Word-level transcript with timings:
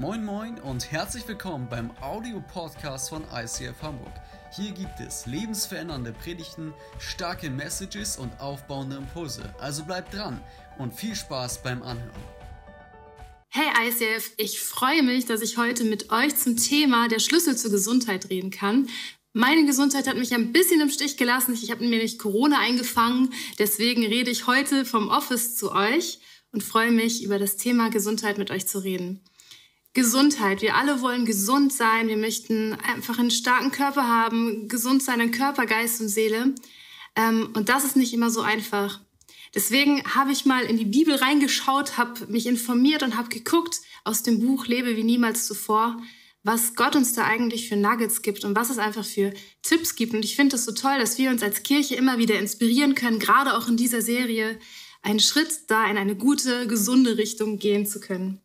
Moin 0.00 0.24
Moin 0.24 0.58
und 0.60 0.90
herzlich 0.90 1.28
willkommen 1.28 1.68
beim 1.68 1.90
Audio-Podcast 2.00 3.10
von 3.10 3.22
ICF 3.34 3.82
Hamburg. 3.82 4.14
Hier 4.50 4.70
gibt 4.70 4.98
es 4.98 5.26
lebensverändernde 5.26 6.14
Predigten, 6.14 6.72
starke 6.98 7.50
Messages 7.50 8.16
und 8.16 8.32
aufbauende 8.40 8.96
Impulse. 8.96 9.54
Also 9.58 9.84
bleibt 9.84 10.14
dran 10.14 10.40
und 10.78 10.94
viel 10.94 11.14
Spaß 11.14 11.62
beim 11.62 11.82
Anhören. 11.82 12.22
Hey 13.50 13.88
ICF, 13.88 14.32
ich 14.38 14.58
freue 14.60 15.02
mich, 15.02 15.26
dass 15.26 15.42
ich 15.42 15.58
heute 15.58 15.84
mit 15.84 16.10
euch 16.10 16.34
zum 16.34 16.56
Thema 16.56 17.08
der 17.08 17.18
Schlüssel 17.18 17.54
zur 17.58 17.70
Gesundheit 17.70 18.30
reden 18.30 18.50
kann. 18.50 18.88
Meine 19.34 19.66
Gesundheit 19.66 20.06
hat 20.06 20.16
mich 20.16 20.32
ein 20.32 20.50
bisschen 20.50 20.80
im 20.80 20.88
Stich 20.88 21.18
gelassen. 21.18 21.52
Ich 21.52 21.70
habe 21.70 21.86
mir 21.86 21.98
nicht 21.98 22.18
Corona 22.18 22.58
eingefangen. 22.58 23.34
Deswegen 23.58 24.06
rede 24.06 24.30
ich 24.30 24.46
heute 24.46 24.86
vom 24.86 25.10
Office 25.10 25.56
zu 25.56 25.72
euch 25.72 26.20
und 26.52 26.62
freue 26.62 26.90
mich, 26.90 27.22
über 27.22 27.38
das 27.38 27.58
Thema 27.58 27.90
Gesundheit 27.90 28.38
mit 28.38 28.50
euch 28.50 28.66
zu 28.66 28.78
reden. 28.78 29.20
Gesundheit. 29.92 30.62
Wir 30.62 30.76
alle 30.76 31.02
wollen 31.02 31.26
gesund 31.26 31.72
sein. 31.72 32.08
Wir 32.08 32.16
möchten 32.16 32.74
einfach 32.74 33.18
einen 33.18 33.30
starken 33.30 33.72
Körper 33.72 34.06
haben, 34.06 34.68
gesund 34.68 35.02
sein 35.02 35.20
an 35.20 35.32
Körper, 35.32 35.66
Geist 35.66 36.00
und 36.00 36.08
Seele. 36.08 36.54
Ähm, 37.16 37.50
und 37.54 37.68
das 37.68 37.84
ist 37.84 37.96
nicht 37.96 38.14
immer 38.14 38.30
so 38.30 38.40
einfach. 38.40 39.00
Deswegen 39.54 40.04
habe 40.14 40.30
ich 40.30 40.46
mal 40.46 40.62
in 40.62 40.76
die 40.76 40.84
Bibel 40.84 41.16
reingeschaut, 41.16 41.98
habe 41.98 42.26
mich 42.26 42.46
informiert 42.46 43.02
und 43.02 43.16
habe 43.16 43.28
geguckt 43.28 43.80
aus 44.04 44.22
dem 44.22 44.38
Buch 44.40 44.66
Lebe 44.66 44.96
wie 44.96 45.02
niemals 45.02 45.46
zuvor, 45.46 46.00
was 46.44 46.76
Gott 46.76 46.94
uns 46.94 47.12
da 47.14 47.24
eigentlich 47.24 47.68
für 47.68 47.76
Nuggets 47.76 48.22
gibt 48.22 48.44
und 48.44 48.54
was 48.54 48.70
es 48.70 48.78
einfach 48.78 49.04
für 49.04 49.34
Tipps 49.62 49.96
gibt. 49.96 50.14
Und 50.14 50.24
ich 50.24 50.36
finde 50.36 50.54
es 50.54 50.64
so 50.64 50.72
toll, 50.72 50.98
dass 51.00 51.18
wir 51.18 51.30
uns 51.30 51.42
als 51.42 51.64
Kirche 51.64 51.96
immer 51.96 52.18
wieder 52.18 52.38
inspirieren 52.38 52.94
können, 52.94 53.18
gerade 53.18 53.56
auch 53.56 53.66
in 53.66 53.76
dieser 53.76 54.02
Serie, 54.02 54.56
einen 55.02 55.20
Schritt 55.20 55.68
da 55.68 55.90
in 55.90 55.98
eine 55.98 56.14
gute, 56.14 56.68
gesunde 56.68 57.18
Richtung 57.18 57.58
gehen 57.58 57.86
zu 57.86 57.98
können. 57.98 58.40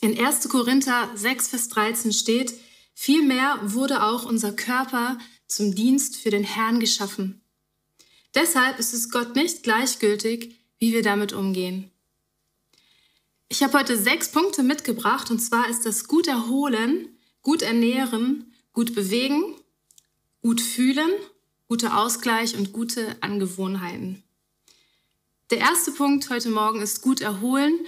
In 0.00 0.16
1. 0.16 0.48
Korinther 0.48 1.10
6, 1.16 1.48
Vers 1.48 1.68
13 1.70 2.12
steht, 2.12 2.54
vielmehr 2.94 3.58
wurde 3.62 4.04
auch 4.04 4.24
unser 4.24 4.52
Körper 4.52 5.18
zum 5.48 5.74
Dienst 5.74 6.16
für 6.16 6.30
den 6.30 6.44
Herrn 6.44 6.78
geschaffen. 6.78 7.40
Deshalb 8.34 8.78
ist 8.78 8.92
es 8.92 9.10
Gott 9.10 9.34
nicht 9.34 9.64
gleichgültig, 9.64 10.54
wie 10.78 10.92
wir 10.92 11.02
damit 11.02 11.32
umgehen. 11.32 11.90
Ich 13.48 13.62
habe 13.62 13.76
heute 13.76 13.96
sechs 13.96 14.30
Punkte 14.30 14.62
mitgebracht, 14.62 15.30
und 15.30 15.40
zwar 15.40 15.68
ist 15.68 15.84
das 15.84 16.06
gut 16.06 16.28
erholen, 16.28 17.18
gut 17.42 17.62
ernähren, 17.62 18.52
gut 18.72 18.94
bewegen, 18.94 19.42
gut 20.42 20.60
fühlen, 20.60 21.10
guter 21.66 21.98
Ausgleich 21.98 22.56
und 22.56 22.72
gute 22.72 23.16
Angewohnheiten. 23.20 24.22
Der 25.50 25.58
erste 25.58 25.90
Punkt 25.90 26.30
heute 26.30 26.50
Morgen 26.50 26.82
ist 26.82 27.00
gut 27.00 27.20
erholen 27.20 27.80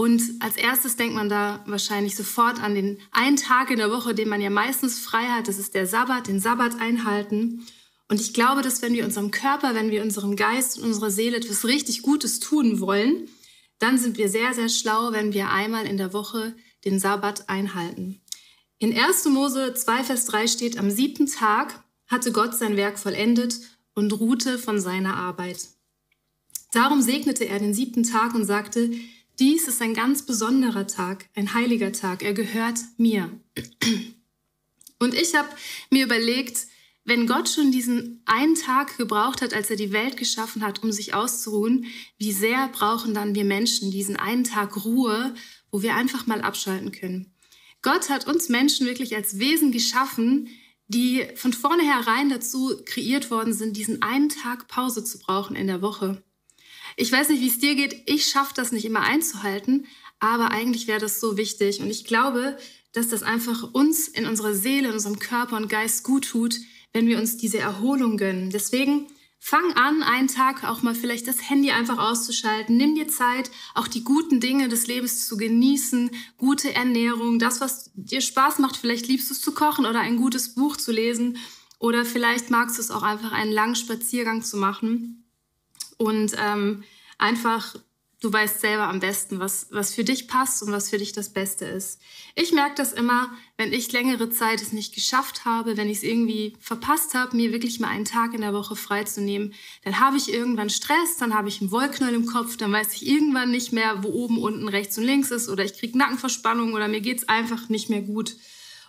und 0.00 0.22
als 0.40 0.56
erstes 0.56 0.96
denkt 0.96 1.14
man 1.14 1.28
da 1.28 1.62
wahrscheinlich 1.66 2.16
sofort 2.16 2.58
an 2.62 2.74
den 2.74 3.02
einen 3.10 3.36
Tag 3.36 3.70
in 3.70 3.76
der 3.76 3.90
Woche, 3.90 4.14
den 4.14 4.30
man 4.30 4.40
ja 4.40 4.48
meistens 4.48 4.98
frei 4.98 5.24
hat. 5.24 5.46
Das 5.46 5.58
ist 5.58 5.74
der 5.74 5.86
Sabbat, 5.86 6.26
den 6.26 6.40
Sabbat 6.40 6.80
einhalten. 6.80 7.66
Und 8.08 8.18
ich 8.18 8.32
glaube, 8.32 8.62
dass 8.62 8.80
wenn 8.80 8.94
wir 8.94 9.04
unserem 9.04 9.30
Körper, 9.30 9.74
wenn 9.74 9.90
wir 9.90 10.00
unserem 10.00 10.36
Geist 10.36 10.78
und 10.78 10.84
unserer 10.84 11.10
Seele 11.10 11.36
etwas 11.36 11.66
richtig 11.66 12.00
Gutes 12.00 12.40
tun 12.40 12.80
wollen, 12.80 13.28
dann 13.78 13.98
sind 13.98 14.16
wir 14.16 14.30
sehr, 14.30 14.54
sehr 14.54 14.70
schlau, 14.70 15.12
wenn 15.12 15.34
wir 15.34 15.50
einmal 15.50 15.84
in 15.84 15.98
der 15.98 16.14
Woche 16.14 16.54
den 16.86 16.98
Sabbat 16.98 17.50
einhalten. 17.50 18.22
In 18.78 18.98
1. 18.98 19.26
Mose 19.26 19.74
2, 19.74 20.04
Vers 20.04 20.24
3 20.24 20.46
steht, 20.46 20.78
am 20.78 20.90
siebten 20.90 21.26
Tag 21.26 21.84
hatte 22.06 22.32
Gott 22.32 22.54
sein 22.54 22.78
Werk 22.78 22.98
vollendet 22.98 23.56
und 23.92 24.18
ruhte 24.18 24.56
von 24.56 24.80
seiner 24.80 25.16
Arbeit. 25.16 25.68
Darum 26.72 27.02
segnete 27.02 27.44
er 27.44 27.58
den 27.58 27.74
siebten 27.74 28.04
Tag 28.04 28.34
und 28.34 28.46
sagte, 28.46 28.90
dies 29.40 29.66
ist 29.66 29.80
ein 29.80 29.94
ganz 29.94 30.22
besonderer 30.22 30.86
Tag, 30.86 31.28
ein 31.34 31.54
heiliger 31.54 31.92
Tag. 31.92 32.22
Er 32.22 32.34
gehört 32.34 32.78
mir. 32.98 33.30
Und 34.98 35.14
ich 35.14 35.34
habe 35.34 35.48
mir 35.90 36.04
überlegt, 36.04 36.66
wenn 37.04 37.26
Gott 37.26 37.48
schon 37.48 37.72
diesen 37.72 38.22
einen 38.26 38.54
Tag 38.54 38.98
gebraucht 38.98 39.40
hat, 39.40 39.54
als 39.54 39.70
er 39.70 39.76
die 39.76 39.92
Welt 39.92 40.18
geschaffen 40.18 40.62
hat, 40.62 40.82
um 40.82 40.92
sich 40.92 41.14
auszuruhen, 41.14 41.86
wie 42.18 42.32
sehr 42.32 42.68
brauchen 42.68 43.14
dann 43.14 43.34
wir 43.34 43.44
Menschen 43.44 43.90
diesen 43.90 44.16
einen 44.16 44.44
Tag 44.44 44.84
Ruhe, 44.84 45.34
wo 45.70 45.80
wir 45.80 45.96
einfach 45.96 46.26
mal 46.26 46.42
abschalten 46.42 46.92
können. 46.92 47.32
Gott 47.80 48.10
hat 48.10 48.26
uns 48.26 48.50
Menschen 48.50 48.86
wirklich 48.86 49.16
als 49.16 49.38
Wesen 49.38 49.72
geschaffen, 49.72 50.48
die 50.88 51.26
von 51.34 51.54
vornherein 51.54 52.28
dazu 52.28 52.76
kreiert 52.84 53.30
worden 53.30 53.54
sind, 53.54 53.78
diesen 53.78 54.02
einen 54.02 54.28
Tag 54.28 54.68
Pause 54.68 55.02
zu 55.02 55.18
brauchen 55.18 55.56
in 55.56 55.66
der 55.66 55.80
Woche. 55.80 56.22
Ich 56.96 57.10
weiß 57.10 57.28
nicht, 57.28 57.40
wie 57.40 57.48
es 57.48 57.58
dir 57.58 57.74
geht. 57.74 58.02
Ich 58.06 58.26
schaffe 58.26 58.52
das 58.54 58.72
nicht 58.72 58.84
immer 58.84 59.00
einzuhalten, 59.00 59.86
aber 60.18 60.50
eigentlich 60.50 60.86
wäre 60.86 61.00
das 61.00 61.20
so 61.20 61.36
wichtig. 61.36 61.80
Und 61.80 61.90
ich 61.90 62.04
glaube, 62.04 62.58
dass 62.92 63.08
das 63.08 63.22
einfach 63.22 63.72
uns 63.72 64.08
in 64.08 64.26
unserer 64.26 64.54
Seele, 64.54 64.88
in 64.88 64.94
unserem 64.94 65.18
Körper 65.18 65.56
und 65.56 65.68
Geist 65.68 66.04
gut 66.04 66.28
tut, 66.28 66.56
wenn 66.92 67.06
wir 67.06 67.18
uns 67.18 67.36
diese 67.36 67.58
Erholung 67.58 68.16
gönnen. 68.16 68.50
Deswegen 68.50 69.06
fang 69.38 69.72
an, 69.72 70.02
einen 70.02 70.28
Tag 70.28 70.64
auch 70.64 70.82
mal 70.82 70.94
vielleicht 70.94 71.26
das 71.26 71.48
Handy 71.48 71.70
einfach 71.70 71.98
auszuschalten. 71.98 72.76
Nimm 72.76 72.94
dir 72.94 73.08
Zeit, 73.08 73.50
auch 73.74 73.88
die 73.88 74.04
guten 74.04 74.40
Dinge 74.40 74.68
des 74.68 74.86
Lebens 74.86 75.26
zu 75.26 75.36
genießen, 75.36 76.10
gute 76.36 76.74
Ernährung, 76.74 77.38
das, 77.38 77.60
was 77.60 77.90
dir 77.94 78.20
Spaß 78.20 78.58
macht. 78.58 78.76
Vielleicht 78.76 79.08
liebst 79.08 79.30
du 79.30 79.34
es 79.34 79.40
zu 79.40 79.52
kochen 79.52 79.86
oder 79.86 80.00
ein 80.00 80.16
gutes 80.16 80.54
Buch 80.54 80.76
zu 80.76 80.92
lesen. 80.92 81.38
Oder 81.78 82.04
vielleicht 82.04 82.50
magst 82.50 82.76
du 82.76 82.82
es 82.82 82.90
auch 82.90 83.02
einfach, 83.02 83.32
einen 83.32 83.52
langen 83.52 83.76
Spaziergang 83.76 84.42
zu 84.42 84.58
machen. 84.58 85.29
Und 86.00 86.34
ähm, 86.42 86.82
einfach, 87.18 87.76
du 88.22 88.32
weißt 88.32 88.62
selber 88.62 88.84
am 88.84 89.00
besten, 89.00 89.38
was, 89.38 89.66
was 89.70 89.92
für 89.92 90.02
dich 90.02 90.28
passt 90.28 90.62
und 90.62 90.72
was 90.72 90.88
für 90.88 90.96
dich 90.96 91.12
das 91.12 91.28
Beste 91.28 91.66
ist. 91.66 92.00
Ich 92.34 92.52
merke 92.52 92.76
das 92.76 92.94
immer, 92.94 93.30
wenn 93.58 93.74
ich 93.74 93.92
längere 93.92 94.30
Zeit 94.30 94.62
es 94.62 94.72
nicht 94.72 94.94
geschafft 94.94 95.44
habe, 95.44 95.76
wenn 95.76 95.90
ich 95.90 95.98
es 95.98 96.02
irgendwie 96.02 96.56
verpasst 96.58 97.12
habe, 97.12 97.36
mir 97.36 97.52
wirklich 97.52 97.80
mal 97.80 97.88
einen 97.88 98.06
Tag 98.06 98.32
in 98.32 98.40
der 98.40 98.54
Woche 98.54 98.76
freizunehmen, 98.76 99.52
dann 99.84 100.00
habe 100.00 100.16
ich 100.16 100.32
irgendwann 100.32 100.70
Stress, 100.70 101.18
dann 101.18 101.34
habe 101.34 101.50
ich 101.50 101.60
einen 101.60 101.70
Wollknäuel 101.70 102.14
im 102.14 102.24
Kopf, 102.24 102.56
dann 102.56 102.72
weiß 102.72 102.94
ich 102.94 103.06
irgendwann 103.06 103.50
nicht 103.50 103.74
mehr, 103.74 104.02
wo 104.02 104.08
oben, 104.08 104.38
unten, 104.38 104.68
rechts 104.68 104.96
und 104.96 105.04
links 105.04 105.30
ist 105.30 105.50
oder 105.50 105.66
ich 105.66 105.74
kriege 105.74 105.98
Nackenverspannung 105.98 106.72
oder 106.72 106.88
mir 106.88 107.02
geht's 107.02 107.28
einfach 107.28 107.68
nicht 107.68 107.90
mehr 107.90 108.00
gut. 108.00 108.36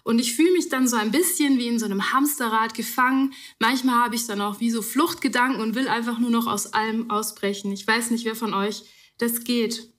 Und 0.04 0.20
ich 0.20 0.36
fühle 0.36 0.52
mich 0.52 0.70
dann 0.70 0.88
so 0.88 0.96
ein 0.96 1.12
bisschen 1.12 1.58
wie 1.58 1.68
in 1.68 1.80
so 1.80 1.86
einem 1.86 2.12
Hamsterrad 2.12 2.74
gefangen. 2.74 3.34
Manchmal 3.60 3.96
habe 3.96 4.16
ich 4.16 4.26
dann 4.26 4.42
auch 4.42 4.60
wie 4.60 4.72
so 4.72 4.82
Fluchtgedanken 4.82 5.62
und 5.62 5.76
will 5.76 5.88
einfach 5.88 6.20
nur 6.20 6.32
noch 6.32 6.48
aus 6.48 6.74
allem 6.74 7.10
ausbrechen. 7.10 7.72
Ich 7.72 7.86
weiß 7.86 8.12
nicht, 8.12 8.26
wer 8.26 8.36
von 8.36 8.54
euch 8.54 8.84
das 9.18 9.44
geht, 9.44 9.90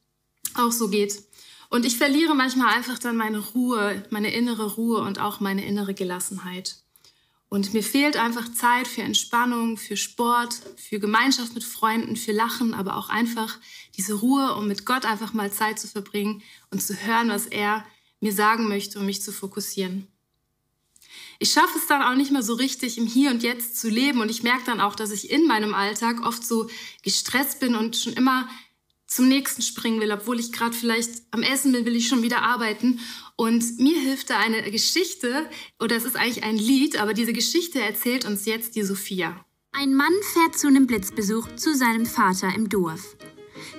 auch 0.54 0.72
so 0.72 0.88
geht. 0.88 1.22
Und 1.70 1.86
ich 1.86 1.96
verliere 1.96 2.34
manchmal 2.34 2.74
einfach 2.74 2.98
dann 2.98 3.16
meine 3.16 3.38
Ruhe, 3.38 4.04
meine 4.10 4.34
innere 4.34 4.74
Ruhe 4.74 5.00
und 5.00 5.18
auch 5.20 5.40
meine 5.40 5.64
innere 5.64 5.94
Gelassenheit. 5.94 6.76
Und 7.48 7.74
mir 7.74 7.82
fehlt 7.82 8.16
einfach 8.16 8.50
Zeit 8.52 8.88
für 8.88 9.02
Entspannung, 9.02 9.76
für 9.76 9.98
Sport, 9.98 10.54
für 10.76 10.98
Gemeinschaft 10.98 11.52
mit 11.52 11.64
Freunden, 11.64 12.16
für 12.16 12.32
Lachen, 12.32 12.72
aber 12.72 12.96
auch 12.96 13.10
einfach 13.10 13.58
diese 13.96 14.14
Ruhe, 14.14 14.54
um 14.54 14.68
mit 14.68 14.86
Gott 14.86 15.04
einfach 15.04 15.34
mal 15.34 15.52
Zeit 15.52 15.78
zu 15.78 15.86
verbringen 15.86 16.42
und 16.70 16.82
zu 16.82 16.94
hören, 16.94 17.28
was 17.28 17.46
er 17.46 17.84
mir 18.22 18.32
sagen 18.32 18.68
möchte, 18.68 18.98
um 18.98 19.06
mich 19.06 19.22
zu 19.22 19.32
fokussieren. 19.32 20.06
Ich 21.38 21.52
schaffe 21.52 21.76
es 21.76 21.86
dann 21.86 22.02
auch 22.02 22.14
nicht 22.14 22.30
mehr 22.30 22.42
so 22.42 22.54
richtig 22.54 22.96
im 22.98 23.06
Hier 23.06 23.30
und 23.30 23.42
Jetzt 23.42 23.78
zu 23.78 23.88
leben 23.88 24.20
und 24.20 24.30
ich 24.30 24.42
merke 24.42 24.64
dann 24.64 24.80
auch, 24.80 24.94
dass 24.94 25.10
ich 25.10 25.30
in 25.30 25.46
meinem 25.46 25.74
Alltag 25.74 26.24
oft 26.24 26.44
so 26.46 26.70
gestresst 27.02 27.60
bin 27.60 27.74
und 27.74 27.96
schon 27.96 28.12
immer 28.12 28.48
zum 29.06 29.28
nächsten 29.28 29.60
springen 29.60 30.00
will, 30.00 30.12
obwohl 30.12 30.40
ich 30.40 30.52
gerade 30.52 30.74
vielleicht 30.74 31.10
am 31.32 31.42
Essen 31.42 31.72
bin, 31.72 31.84
will 31.84 31.96
ich 31.96 32.08
schon 32.08 32.22
wieder 32.22 32.42
arbeiten. 32.42 33.00
Und 33.36 33.78
mir 33.78 33.98
hilft 33.98 34.30
da 34.30 34.38
eine 34.38 34.62
Geschichte, 34.70 35.48
oder 35.78 35.96
es 35.96 36.04
ist 36.04 36.16
eigentlich 36.16 36.44
ein 36.44 36.56
Lied, 36.56 36.98
aber 36.98 37.12
diese 37.12 37.32
Geschichte 37.32 37.80
erzählt 37.80 38.24
uns 38.24 38.46
jetzt 38.46 38.74
die 38.76 38.82
Sophia. 38.82 39.44
Ein 39.72 39.94
Mann 39.94 40.12
fährt 40.32 40.58
zu 40.58 40.68
einem 40.68 40.86
Blitzbesuch 40.86 41.56
zu 41.56 41.74
seinem 41.74 42.06
Vater 42.06 42.54
im 42.54 42.68
Dorf. 42.68 43.16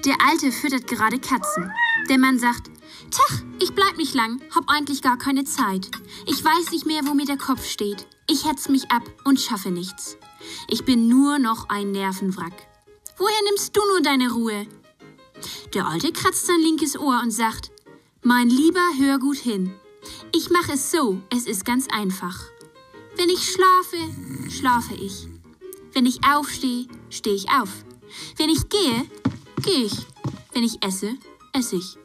Der 0.06 0.16
Alte 0.28 0.52
füttert 0.52 0.88
gerade 0.88 1.20
Katzen. 1.20 1.72
Der 2.10 2.18
Mann 2.18 2.40
sagt, 2.40 2.70
Tach, 3.12 3.42
ich 3.60 3.74
bleib 3.74 3.98
nicht 3.98 4.14
lang, 4.14 4.42
hab 4.54 4.70
eigentlich 4.70 5.02
gar 5.02 5.18
keine 5.18 5.44
Zeit. 5.44 5.90
Ich 6.26 6.44
weiß 6.44 6.72
nicht 6.72 6.86
mehr, 6.86 7.02
wo 7.06 7.14
mir 7.14 7.26
der 7.26 7.38
Kopf 7.38 7.66
steht. 7.66 8.08
Ich 8.30 8.46
hetz 8.46 8.70
mich 8.70 8.90
ab 8.92 9.04
und 9.24 9.40
schaffe 9.40 9.70
nichts. 9.70 10.18
Ich 10.68 10.84
bin 10.84 11.08
nur 11.08 11.40
noch 11.40 11.70
ein 11.70 11.92
Nervenwrack. 11.92 12.54
Woher 13.18 13.44
nimmst 13.50 13.76
du 13.76 13.82
nur 13.90 14.02
deine 14.02 14.32
Ruhe? 14.32 14.66
Der 15.74 15.88
Alte 15.88 16.12
kratzt 16.12 16.48
sein 16.48 16.60
linkes 16.60 16.98
Ohr 16.98 17.22
und 17.22 17.32
sagt, 17.32 17.72
Mein 18.24 18.50
Lieber, 18.50 18.88
hör 18.98 19.20
gut 19.20 19.38
hin. 19.38 19.74
Ich 20.36 20.50
mache 20.50 20.74
es 20.74 20.92
so, 20.92 21.22
es 21.30 21.46
ist 21.46 21.66
ganz 21.66 21.88
einfach. 21.90 22.40
Wenn 23.16 23.30
ich 23.30 23.52
schlafe, 23.52 24.50
schlafe 24.50 24.96
ich. 24.96 25.28
Wenn 25.94 26.06
ich 26.06 26.22
aufstehe, 26.26 26.88
stehe 27.10 27.36
ich 27.36 27.50
auf. 27.50 27.70
Wenn 28.38 28.50
ich 28.50 28.70
gehe, 28.70 29.06
gehe 29.62 29.86
ich. 29.86 30.06
Wenn 30.54 30.64
ich 30.64 30.84
esse, 30.84 31.16
esse 31.54 31.76
ich. 31.76 31.98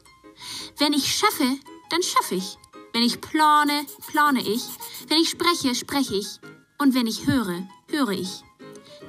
Wenn 0.79 0.93
ich 0.93 1.15
schaffe, 1.15 1.59
dann 1.91 2.03
schaffe 2.03 2.35
ich. 2.35 2.59
Wenn 2.93 3.03
ich 3.03 3.21
plane, 3.21 3.87
plane 4.11 4.41
ich. 4.41 4.63
Wenn 5.09 5.19
ich 5.19 5.31
spreche, 5.31 5.75
spreche 5.75 6.17
ich. 6.17 6.39
Und 6.79 6.95
wenn 6.95 7.07
ich 7.07 7.27
höre, 7.27 7.67
höre 7.91 8.11
ich. 8.11 8.43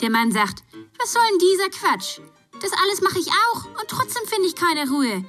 Der 0.01 0.09
Mann 0.09 0.31
sagt, 0.31 0.63
was 0.99 1.13
soll 1.13 1.23
denn 1.31 1.39
dieser 1.39 1.69
Quatsch? 1.69 2.19
Das 2.61 2.71
alles 2.73 3.01
mache 3.01 3.19
ich 3.19 3.27
auch 3.29 3.65
und 3.65 3.87
trotzdem 3.87 4.25
finde 4.27 4.47
ich 4.47 4.55
keine 4.55 4.89
Ruhe. 4.89 5.23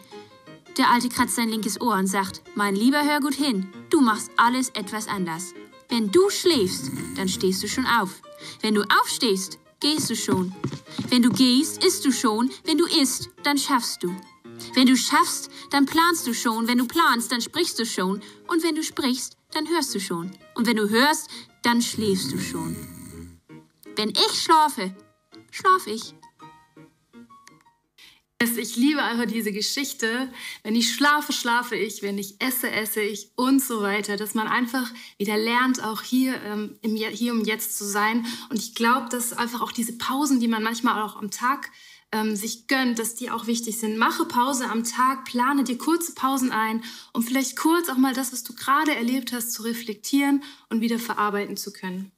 Der 0.76 0.90
Alte 0.90 1.08
kratzt 1.08 1.36
sein 1.36 1.48
linkes 1.48 1.80
Ohr 1.80 1.94
und 1.94 2.06
sagt, 2.06 2.42
mein 2.54 2.74
Lieber, 2.74 3.04
hör 3.04 3.20
gut 3.20 3.34
hin, 3.34 3.72
du 3.90 4.00
machst 4.00 4.30
alles 4.36 4.70
etwas 4.70 5.08
anders. 5.08 5.54
Wenn 5.88 6.10
du 6.10 6.30
schläfst, 6.30 6.90
dann 7.16 7.28
stehst 7.28 7.62
du 7.62 7.68
schon 7.68 7.86
auf. 7.86 8.22
Wenn 8.62 8.74
du 8.74 8.82
aufstehst, 9.00 9.58
gehst 9.80 10.10
du 10.10 10.16
schon. 10.16 10.54
Wenn 11.08 11.22
du 11.22 11.30
gehst, 11.30 11.82
isst 11.84 12.04
du 12.04 12.12
schon. 12.12 12.50
Wenn 12.64 12.78
du 12.78 12.86
isst, 12.86 13.30
dann 13.42 13.58
schaffst 13.58 14.02
du. 14.02 14.14
Wenn 14.74 14.86
du 14.86 14.96
schaffst, 14.96 15.50
dann 15.70 15.86
planst 15.86 16.26
du 16.26 16.34
schon. 16.34 16.68
Wenn 16.68 16.78
du 16.78 16.86
planst, 16.86 17.32
dann 17.32 17.40
sprichst 17.40 17.78
du 17.78 17.86
schon. 17.86 18.20
Und 18.46 18.62
wenn 18.62 18.74
du 18.74 18.82
sprichst, 18.82 19.36
dann 19.52 19.68
hörst 19.68 19.94
du 19.94 20.00
schon. 20.00 20.30
Und 20.54 20.66
wenn 20.66 20.76
du 20.76 20.88
hörst, 20.88 21.28
dann 21.62 21.82
schläfst 21.82 22.32
du 22.32 22.38
schon. 22.38 22.76
Wenn 23.96 24.10
ich 24.10 24.42
schlafe, 24.42 24.94
schlaf 25.50 25.86
ich. 25.86 26.14
Ich 28.42 28.76
liebe 28.76 29.02
einfach 29.02 29.26
diese 29.26 29.52
Geschichte. 29.52 30.32
Wenn 30.62 30.74
ich 30.74 30.94
schlafe, 30.94 31.34
schlafe 31.34 31.76
ich. 31.76 32.02
Wenn 32.02 32.16
ich 32.16 32.40
esse, 32.40 32.70
esse 32.70 33.02
ich 33.02 33.30
und 33.36 33.62
so 33.62 33.82
weiter. 33.82 34.16
Dass 34.16 34.32
man 34.32 34.48
einfach 34.48 34.90
wieder 35.18 35.36
lernt, 35.36 35.84
auch 35.84 36.00
hier, 36.00 36.40
ähm, 36.42 36.78
im, 36.80 36.96
hier 36.96 37.32
um 37.32 37.44
jetzt 37.44 37.76
zu 37.76 37.84
sein. 37.84 38.24
Und 38.48 38.58
ich 38.58 38.74
glaube, 38.74 39.10
dass 39.10 39.34
einfach 39.34 39.60
auch 39.60 39.72
diese 39.72 39.98
Pausen, 39.98 40.40
die 40.40 40.48
man 40.48 40.62
manchmal 40.62 41.02
auch 41.02 41.16
am 41.16 41.30
Tag 41.30 41.70
ähm, 42.12 42.34
sich 42.34 42.66
gönnt, 42.66 42.98
dass 42.98 43.14
die 43.14 43.30
auch 43.30 43.46
wichtig 43.46 43.78
sind. 43.78 43.98
Mache 43.98 44.24
Pause 44.24 44.70
am 44.70 44.84
Tag, 44.84 45.26
plane 45.26 45.64
dir 45.64 45.76
kurze 45.76 46.14
Pausen 46.14 46.50
ein, 46.50 46.82
um 47.12 47.22
vielleicht 47.22 47.56
kurz 47.56 47.90
auch 47.90 47.98
mal 47.98 48.14
das, 48.14 48.32
was 48.32 48.42
du 48.42 48.54
gerade 48.54 48.94
erlebt 48.94 49.34
hast, 49.34 49.52
zu 49.52 49.62
reflektieren 49.62 50.42
und 50.70 50.80
wieder 50.80 50.98
verarbeiten 50.98 51.58
zu 51.58 51.72
können. 51.74 52.10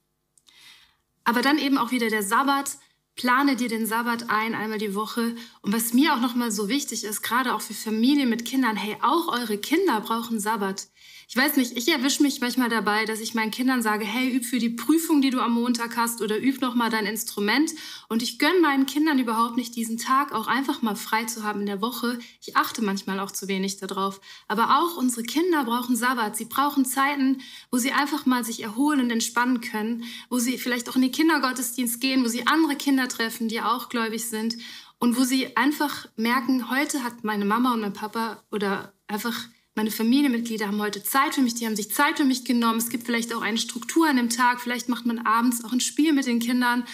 Aber 1.25 1.41
dann 1.41 1.57
eben 1.57 1.77
auch 1.77 1.91
wieder 1.91 2.09
der 2.09 2.23
Sabbat 2.23 2.77
plane 3.15 3.55
dir 3.55 3.69
den 3.69 3.85
Sabbat 3.85 4.29
ein, 4.29 4.55
einmal 4.55 4.79
die 4.79 4.95
Woche. 4.95 5.35
Und 5.61 5.73
was 5.73 5.93
mir 5.93 6.13
auch 6.13 6.19
nochmal 6.19 6.51
so 6.51 6.69
wichtig 6.69 7.03
ist, 7.03 7.21
gerade 7.21 7.53
auch 7.53 7.61
für 7.61 7.73
Familien 7.73 8.29
mit 8.29 8.45
Kindern, 8.45 8.75
hey, 8.75 8.97
auch 9.01 9.27
eure 9.27 9.57
Kinder 9.57 10.01
brauchen 10.01 10.39
Sabbat. 10.39 10.87
Ich 11.33 11.37
weiß 11.39 11.55
nicht, 11.55 11.75
ich 11.75 11.87
erwische 11.87 12.21
mich 12.21 12.41
manchmal 12.41 12.69
dabei, 12.69 13.05
dass 13.05 13.19
ich 13.19 13.33
meinen 13.33 13.49
Kindern 13.49 13.81
sage, 13.81 14.05
hey, 14.05 14.35
üb 14.35 14.45
für 14.45 14.59
die 14.59 14.69
Prüfung, 14.69 15.19
die 15.19 15.31
du 15.31 15.39
am 15.39 15.53
Montag 15.53 15.97
hast 15.97 16.21
oder 16.21 16.39
üb 16.39 16.61
noch 16.61 16.75
mal 16.75 16.91
dein 16.91 17.07
Instrument. 17.07 17.71
Und 18.07 18.21
ich 18.21 18.37
gönne 18.37 18.59
meinen 18.59 18.85
Kindern 18.85 19.17
überhaupt 19.17 19.57
nicht 19.57 19.75
diesen 19.75 19.97
Tag 19.97 20.31
auch 20.31 20.45
einfach 20.45 20.83
mal 20.83 20.95
frei 20.95 21.23
zu 21.23 21.41
haben 21.41 21.61
in 21.61 21.65
der 21.65 21.81
Woche. 21.81 22.19
Ich 22.39 22.55
achte 22.55 22.83
manchmal 22.83 23.19
auch 23.19 23.31
zu 23.31 23.47
wenig 23.47 23.77
darauf. 23.77 24.21
Aber 24.47 24.77
auch 24.77 24.95
unsere 24.95 25.23
Kinder 25.23 25.63
brauchen 25.63 25.95
Sabbat. 25.95 26.37
Sie 26.37 26.45
brauchen 26.45 26.85
Zeiten, 26.85 27.41
wo 27.71 27.79
sie 27.79 27.93
einfach 27.93 28.27
mal 28.27 28.45
sich 28.45 28.61
erholen 28.61 28.99
und 28.99 29.09
entspannen 29.09 29.59
können, 29.59 30.03
wo 30.29 30.37
sie 30.37 30.59
vielleicht 30.59 30.87
auch 30.87 30.95
in 30.95 31.01
den 31.01 31.11
Kindergottesdienst 31.11 31.99
gehen, 31.99 32.23
wo 32.23 32.27
sie 32.27 32.45
andere 32.45 32.75
Kinder 32.75 33.07
treffen, 33.07 33.47
die 33.47 33.59
auch 33.59 33.89
gläubig 33.89 34.29
sind 34.29 34.57
und 34.99 35.17
wo 35.17 35.23
sie 35.23 35.57
einfach 35.57 36.05
merken, 36.15 36.69
heute 36.69 37.03
hat 37.03 37.23
meine 37.23 37.43
Mama 37.43 37.73
und 37.73 37.81
mein 37.81 37.93
Papa 37.93 38.43
oder 38.51 38.93
einfach 39.07 39.47
meine 39.75 39.89
Familienmitglieder 39.89 40.67
haben 40.67 40.81
heute 40.81 41.03
Zeit 41.03 41.35
für 41.35 41.41
mich, 41.41 41.55
die 41.55 41.65
haben 41.65 41.75
sich 41.75 41.91
Zeit 41.91 42.17
für 42.17 42.25
mich 42.25 42.45
genommen. 42.45 42.77
Es 42.77 42.89
gibt 42.89 43.05
vielleicht 43.05 43.33
auch 43.33 43.41
eine 43.41 43.57
Struktur 43.57 44.07
an 44.07 44.17
dem 44.17 44.29
Tag, 44.29 44.61
vielleicht 44.61 44.87
macht 44.87 45.05
man 45.05 45.19
abends 45.19 45.63
auch 45.65 45.71
ein 45.71 45.79
Spiel 45.79 46.13
mit 46.13 46.27
den 46.27 46.39
Kindern. 46.39 46.85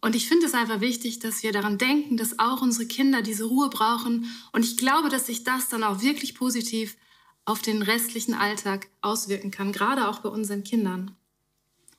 Und 0.00 0.16
ich 0.16 0.28
finde 0.28 0.46
es 0.46 0.54
einfach 0.54 0.80
wichtig, 0.80 1.20
dass 1.20 1.42
wir 1.42 1.52
daran 1.52 1.78
denken, 1.78 2.16
dass 2.16 2.38
auch 2.38 2.60
unsere 2.60 2.86
Kinder 2.86 3.22
diese 3.22 3.44
Ruhe 3.44 3.70
brauchen. 3.70 4.30
Und 4.52 4.64
ich 4.64 4.76
glaube, 4.76 5.08
dass 5.08 5.26
sich 5.26 5.44
das 5.44 5.68
dann 5.68 5.84
auch 5.84 6.02
wirklich 6.02 6.34
positiv 6.34 6.96
auf 7.44 7.62
den 7.62 7.82
restlichen 7.82 8.34
Alltag 8.34 8.88
auswirken 9.00 9.50
kann, 9.50 9.72
gerade 9.72 10.08
auch 10.08 10.18
bei 10.18 10.28
unseren 10.28 10.64
Kindern. 10.64 11.16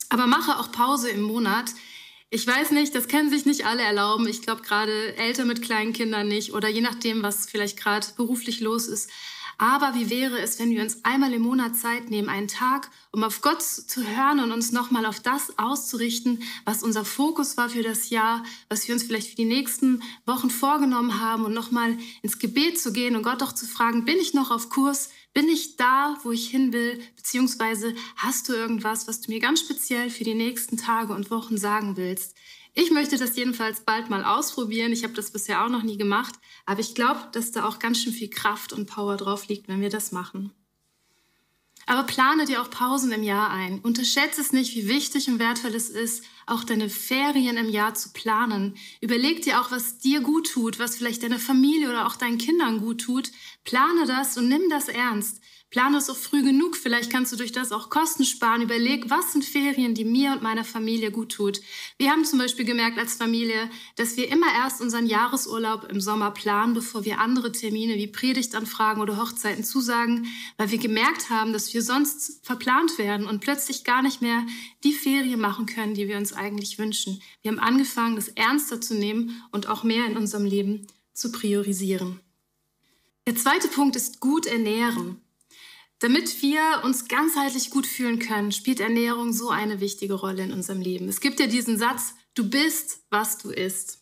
Aber 0.10 0.28
mache 0.28 0.60
auch 0.60 0.72
Pause 0.72 1.10
im 1.10 1.22
Monat. 1.22 1.72
Ich 2.30 2.46
weiß 2.46 2.72
nicht, 2.72 2.94
das 2.94 3.08
können 3.08 3.30
sich 3.30 3.46
nicht 3.46 3.66
alle 3.66 3.84
erlauben. 3.84 4.28
Ich 4.28 4.42
glaube 4.42 4.64
gerade 4.64 5.16
Eltern 5.16 5.48
mit 5.48 5.62
kleinen 5.62 5.94
Kindern 5.94 6.28
nicht 6.28 6.54
oder 6.54 6.68
je 6.68 6.82
nachdem, 6.82 7.24
was 7.24 7.48
vielleicht 7.48 7.78
gerade 7.78 8.08
beruflich 8.18 8.60
los 8.60 8.88
ist. 8.88 9.10
Aber 9.58 9.96
wie 9.96 10.10
wäre 10.10 10.40
es, 10.40 10.60
wenn 10.60 10.72
wir 10.72 10.82
uns 10.82 11.04
einmal 11.06 11.34
im 11.34 11.44
Monat 11.44 11.76
Zeit 11.76 12.10
nehmen, 12.10 12.30
einen 12.30 12.48
Tag, 12.48 12.90
um 13.12 13.24
auf 13.24 13.42
Gott 13.42 13.62
zu 13.62 14.06
hören 14.06 14.40
und 14.40 14.52
uns 14.52 14.72
nochmal 14.72 15.06
auf 15.06 15.20
das 15.20 15.58
auszurichten, 15.58 16.44
was 16.66 16.84
unser 16.84 17.06
Fokus 17.06 17.56
war 17.58 17.70
für 17.70 17.84
das 17.84 18.10
Jahr, 18.10 18.44
was 18.70 18.88
wir 18.88 18.94
uns 18.94 19.04
vielleicht 19.04 19.30
für 19.30 19.36
die 19.36 19.46
nächsten 19.46 20.04
Wochen 20.26 20.50
vorgenommen 20.50 21.22
haben 21.22 21.46
und 21.46 21.54
nochmal 21.54 21.98
ins 22.22 22.40
Gebet 22.40 22.80
zu 22.80 22.92
gehen 22.92 23.16
und 23.16 23.24
Gott 23.24 23.42
auch 23.44 23.54
zu 23.54 23.66
fragen, 23.66 24.06
bin 24.06 24.18
ich 24.18 24.34
noch 24.34 24.52
auf 24.52 24.70
Kurs? 24.70 25.10
Bin 25.34 25.50
ich 25.50 25.76
da, 25.76 26.18
wo 26.24 26.32
ich 26.32 26.48
hin 26.48 26.72
will? 26.72 27.02
Beziehungsweise 27.18 27.94
hast 28.16 28.48
du 28.48 28.54
irgendwas, 28.54 29.08
was 29.08 29.20
du 29.20 29.32
mir 29.32 29.42
ganz 29.42 29.60
speziell 29.60 30.10
für 30.10 30.24
die 30.24 30.34
nächsten 30.34 30.78
Tage 30.78 31.14
und 31.14 31.30
Wochen 31.30 31.58
sagen 31.58 31.98
willst? 31.98 32.36
Ich 32.78 32.92
möchte 32.92 33.18
das 33.18 33.38
jedenfalls 33.38 33.82
bald 33.82 34.10
mal 34.10 34.26
ausprobieren. 34.26 34.92
Ich 34.92 35.04
habe 35.04 35.14
das 35.14 35.32
bisher 35.32 35.64
auch 35.64 35.70
noch 35.70 35.84
nie 35.84 35.98
gemacht, 35.98 36.36
aber 36.66 36.82
ich 36.82 36.94
glaube, 36.94 37.22
dass 37.32 37.54
da 37.54 37.66
auch 37.66 37.80
ganz 37.80 38.04
schön 38.04 38.12
viel 38.12 38.30
Kraft 38.30 38.74
und 38.74 38.86
Power 38.86 39.16
drauf 39.16 39.48
liegt, 39.48 39.70
wenn 39.70 39.80
wir 39.80 39.90
das 39.90 40.12
machen. 40.12 40.52
Aber 41.86 42.04
plane 42.04 42.46
dir 42.46 42.62
auch 42.62 42.70
Pausen 42.70 43.14
im 43.14 43.24
Jahr 43.24 43.50
ein. 43.50 43.80
Unterschätze 43.80 44.42
es 44.42 44.52
nicht, 44.52 44.76
wie 44.76 44.90
wichtig 44.90 45.30
und 45.30 45.40
wertvoll 45.40 45.74
es 45.74 45.90
ist, 45.90 46.26
auch 46.48 46.64
deine 46.64 46.90
Ferien 46.90 47.58
im 47.58 47.70
Jahr 47.70 47.94
zu 47.94 48.10
planen. 48.14 48.76
Überleg 49.02 49.42
dir 49.42 49.62
auch, 49.62 49.72
was 49.72 49.98
dir 49.98 50.22
gut 50.22 50.52
tut, 50.52 50.80
was 50.80 50.98
vielleicht 50.98 51.24
deiner 51.24 51.40
Familie 51.40 51.90
oder 51.90 52.08
auch 52.08 52.16
deinen 52.16 52.38
Kindern 52.38 52.80
gut 52.80 53.02
tut. 53.02 53.32
Plane 53.64 54.06
das 54.06 54.38
und 54.38 54.48
nimm 54.48 54.70
das 54.70 54.88
ernst. 54.88 55.42
Plane 55.76 55.98
es 55.98 56.10
auch 56.10 56.16
früh 56.16 56.42
genug. 56.42 56.78
Vielleicht 56.78 57.12
kannst 57.12 57.34
du 57.34 57.36
durch 57.36 57.52
das 57.52 57.74
auch 57.74 57.90
Kosten 57.90 58.24
sparen. 58.24 58.62
Überleg, 58.62 59.10
was 59.10 59.34
sind 59.34 59.44
Ferien, 59.44 59.94
die 59.94 60.06
mir 60.06 60.32
und 60.32 60.42
meiner 60.42 60.64
Familie 60.64 61.12
gut 61.12 61.34
tut. 61.34 61.60
Wir 61.98 62.12
haben 62.12 62.24
zum 62.24 62.40
Beispiel 62.40 62.64
gemerkt 62.64 62.98
als 62.98 63.16
Familie, 63.16 63.70
dass 63.98 64.16
wir 64.16 64.32
immer 64.32 64.48
erst 64.56 64.80
unseren 64.80 65.06
Jahresurlaub 65.06 65.92
im 65.92 66.00
Sommer 66.00 66.32
planen, 66.32 66.76
bevor 66.76 67.04
wir 67.04 67.20
andere 67.20 67.52
Termine 67.52 67.96
wie 67.96 68.08
Predigtanfragen 68.08 69.02
oder 69.02 69.18
Hochzeiten 69.18 69.66
zusagen, 69.66 70.28
weil 70.56 70.72
wir 70.72 70.78
gemerkt 70.78 71.30
haben, 71.30 71.52
dass 71.52 71.74
wir 71.74 71.82
sonst 71.82 72.46
verplant 72.46 72.98
werden 72.98 73.28
und 73.28 73.42
plötzlich 73.42 73.84
gar 73.84 74.02
nicht 74.02 74.22
mehr 74.22 74.46
die 74.86 74.94
Ferien 74.94 75.42
machen 75.42 75.66
können, 75.66 75.94
die 75.94 76.08
wir 76.08 76.18
uns 76.18 76.32
eigentlich 76.36 76.78
wünschen. 76.78 77.22
Wir 77.42 77.52
haben 77.52 77.60
angefangen, 77.60 78.16
das 78.16 78.30
ernster 78.30 78.82
zu 78.82 78.96
nehmen 78.96 79.42
und 79.52 79.68
auch 79.68 79.84
mehr 79.84 80.06
in 80.06 80.18
unserem 80.18 80.46
Leben 80.46 80.88
zu 81.14 81.32
priorisieren. 81.32 82.20
Der 83.28 83.36
zweite 83.36 83.68
Punkt 83.68 83.96
ist 83.96 84.20
gut 84.20 84.46
ernähren. 84.46 85.22
Damit 86.00 86.42
wir 86.42 86.82
uns 86.84 87.08
ganzheitlich 87.08 87.70
gut 87.70 87.88
fühlen 87.88 88.20
können, 88.20 88.52
spielt 88.52 88.80
Ernährung 88.80 89.34
so 89.34 89.50
eine 89.50 89.80
wichtige 89.80 90.14
Rolle 90.14 90.44
in 90.44 90.52
unserem 90.52 90.82
Leben. 90.82 91.08
Es 91.08 91.22
gibt 91.22 91.40
ja 91.40 91.48
diesen 91.48 91.78
Satz, 91.78 92.14
du 92.34 92.50
bist, 92.50 93.00
was 93.10 93.38
du 93.38 93.50
isst. 93.50 94.00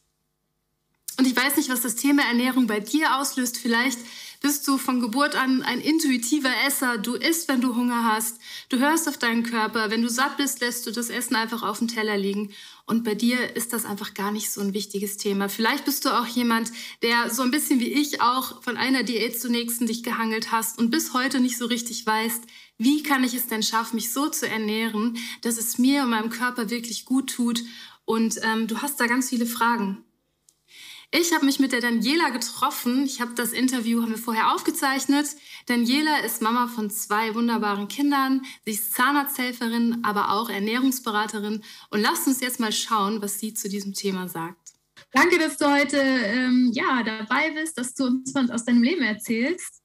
Und 1.17 1.27
ich 1.27 1.35
weiß 1.35 1.57
nicht, 1.57 1.69
was 1.69 1.81
das 1.81 1.95
Thema 1.95 2.23
Ernährung 2.23 2.65
bei 2.65 2.79
dir 2.79 3.17
auslöst. 3.17 3.57
Vielleicht 3.57 3.99
bist 4.43 4.67
du 4.67 4.77
von 4.77 4.99
Geburt 4.99 5.35
an 5.35 5.63
ein 5.63 5.79
intuitiver 5.79 6.51
Esser. 6.67 6.97
Du 6.97 7.15
isst, 7.15 7.47
wenn 7.47 7.61
du 7.61 7.77
Hunger 7.77 8.03
hast. 8.03 8.41
Du 8.67 8.77
hörst 8.77 9.07
auf 9.07 9.17
deinen 9.17 9.43
Körper. 9.43 9.89
Wenn 9.89 10.01
du 10.01 10.09
satt 10.09 10.35
bist, 10.35 10.59
lässt 10.59 10.85
du 10.85 10.91
das 10.91 11.09
Essen 11.09 11.37
einfach 11.37 11.63
auf 11.63 11.79
dem 11.79 11.87
Teller 11.87 12.17
liegen. 12.17 12.51
Und 12.85 13.05
bei 13.05 13.15
dir 13.15 13.55
ist 13.55 13.71
das 13.71 13.85
einfach 13.85 14.13
gar 14.13 14.33
nicht 14.33 14.51
so 14.51 14.59
ein 14.59 14.73
wichtiges 14.73 15.15
Thema. 15.15 15.47
Vielleicht 15.47 15.85
bist 15.85 16.03
du 16.03 16.09
auch 16.09 16.27
jemand, 16.27 16.73
der 17.01 17.29
so 17.29 17.41
ein 17.41 17.51
bisschen 17.51 17.79
wie 17.79 17.93
ich 17.93 18.21
auch 18.21 18.61
von 18.61 18.75
einer 18.75 19.03
Diät 19.03 19.39
zur 19.39 19.49
nächsten 19.49 19.87
dich 19.87 20.03
gehangelt 20.03 20.51
hast 20.51 20.77
und 20.77 20.91
bis 20.91 21.13
heute 21.13 21.39
nicht 21.39 21.57
so 21.57 21.65
richtig 21.65 22.05
weißt, 22.05 22.43
wie 22.77 23.01
kann 23.01 23.23
ich 23.23 23.33
es 23.33 23.47
denn 23.47 23.63
schaffen, 23.63 23.95
mich 23.95 24.11
so 24.11 24.27
zu 24.27 24.45
ernähren, 24.45 25.17
dass 25.41 25.57
es 25.57 25.77
mir 25.77 26.03
und 26.03 26.09
meinem 26.09 26.29
Körper 26.29 26.69
wirklich 26.69 27.05
gut 27.05 27.29
tut. 27.29 27.61
Und 28.03 28.41
ähm, 28.43 28.67
du 28.67 28.81
hast 28.81 28.99
da 28.99 29.07
ganz 29.07 29.29
viele 29.29 29.45
Fragen. 29.45 30.03
Ich 31.15 31.31
habe 31.31 31.45
mich 31.45 31.59
mit 31.59 31.73
der 31.73 31.79
Daniela 31.79 32.29
getroffen. 32.29 33.05
Ich 33.05 33.21
habe 33.21 33.35
das 33.35 33.51
Interview 33.51 34.01
haben 34.01 34.09
wir 34.09 34.17
vorher 34.17 34.51
aufgezeichnet. 34.51 35.27
Daniela 35.67 36.21
ist 36.21 36.41
Mama 36.41 36.65
von 36.65 36.89
zwei 36.89 37.35
wunderbaren 37.35 37.87
Kindern. 37.87 38.41
Sie 38.65 38.71
ist 38.71 38.95
Zahnarzthelferin, 38.95 40.03
aber 40.03 40.31
auch 40.31 40.49
Ernährungsberaterin. 40.49 41.61
Und 41.91 42.01
lasst 42.01 42.25
uns 42.25 42.41
jetzt 42.41 42.59
mal 42.59 42.71
schauen, 42.71 43.21
was 43.21 43.37
sie 43.37 43.53
zu 43.53 43.69
diesem 43.69 43.93
Thema 43.93 44.27
sagt. 44.27 44.71
Danke, 45.11 45.37
dass 45.37 45.57
du 45.57 45.71
heute 45.71 45.97
ähm, 45.97 46.71
ja, 46.73 47.03
dabei 47.03 47.51
bist, 47.51 47.77
dass 47.77 47.93
du 47.93 48.05
uns 48.05 48.35
aus 48.35 48.65
deinem 48.65 48.81
Leben 48.81 49.03
erzählst. 49.03 49.83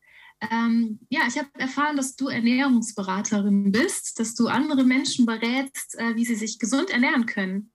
Ähm, 0.51 0.99
ja, 1.11 1.21
ich 1.29 1.37
habe 1.37 1.51
erfahren, 1.59 1.99
dass 1.99 2.17
du 2.17 2.29
Ernährungsberaterin 2.29 3.71
bist, 3.71 4.19
dass 4.19 4.35
du 4.35 4.47
andere 4.47 4.83
Menschen 4.83 5.27
berätst, 5.27 5.95
äh, 5.99 6.17
wie 6.17 6.25
sie 6.25 6.37
sich 6.37 6.59
gesund 6.59 6.89
ernähren 6.89 7.27
können. 7.27 7.71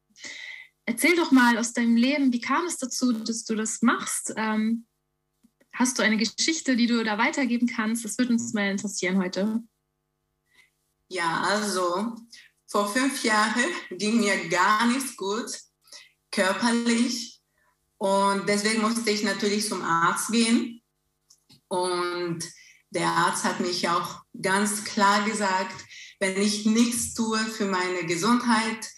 Erzähl 0.85 1.15
doch 1.15 1.31
mal 1.31 1.57
aus 1.57 1.73
deinem 1.73 1.95
Leben, 1.95 2.33
wie 2.33 2.41
kam 2.41 2.65
es 2.65 2.77
dazu, 2.77 3.13
dass 3.13 3.45
du 3.45 3.55
das 3.55 3.81
machst? 3.81 4.33
Ähm, 4.35 4.85
hast 5.71 5.97
du 5.97 6.03
eine 6.03 6.17
Geschichte, 6.17 6.75
die 6.75 6.87
du 6.87 7.03
da 7.03 7.17
weitergeben 7.17 7.67
kannst? 7.67 8.03
Das 8.03 8.17
würde 8.17 8.33
uns 8.33 8.53
mal 8.53 8.71
interessieren 8.71 9.17
heute. 9.17 9.63
Ja, 11.07 11.41
also 11.41 12.15
vor 12.67 12.91
fünf 12.91 13.23
Jahren 13.23 13.63
ging 13.91 14.19
mir 14.19 14.49
gar 14.49 14.87
nichts 14.87 15.15
gut, 15.15 15.51
körperlich. 16.31 17.41
Und 17.97 18.49
deswegen 18.49 18.81
musste 18.81 19.09
ich 19.09 19.23
natürlich 19.23 19.67
zum 19.69 19.81
Arzt 19.81 20.31
gehen. 20.31 20.81
Und 21.69 22.43
der 22.89 23.07
Arzt 23.07 23.45
hat 23.45 23.59
mich 23.61 23.87
auch 23.87 24.21
ganz 24.41 24.83
klar 24.83 25.23
gesagt, 25.23 25.85
wenn 26.19 26.39
ich 26.41 26.65
nichts 26.65 27.13
tue 27.13 27.39
für 27.39 27.65
meine 27.65 28.05
Gesundheit, 28.05 28.89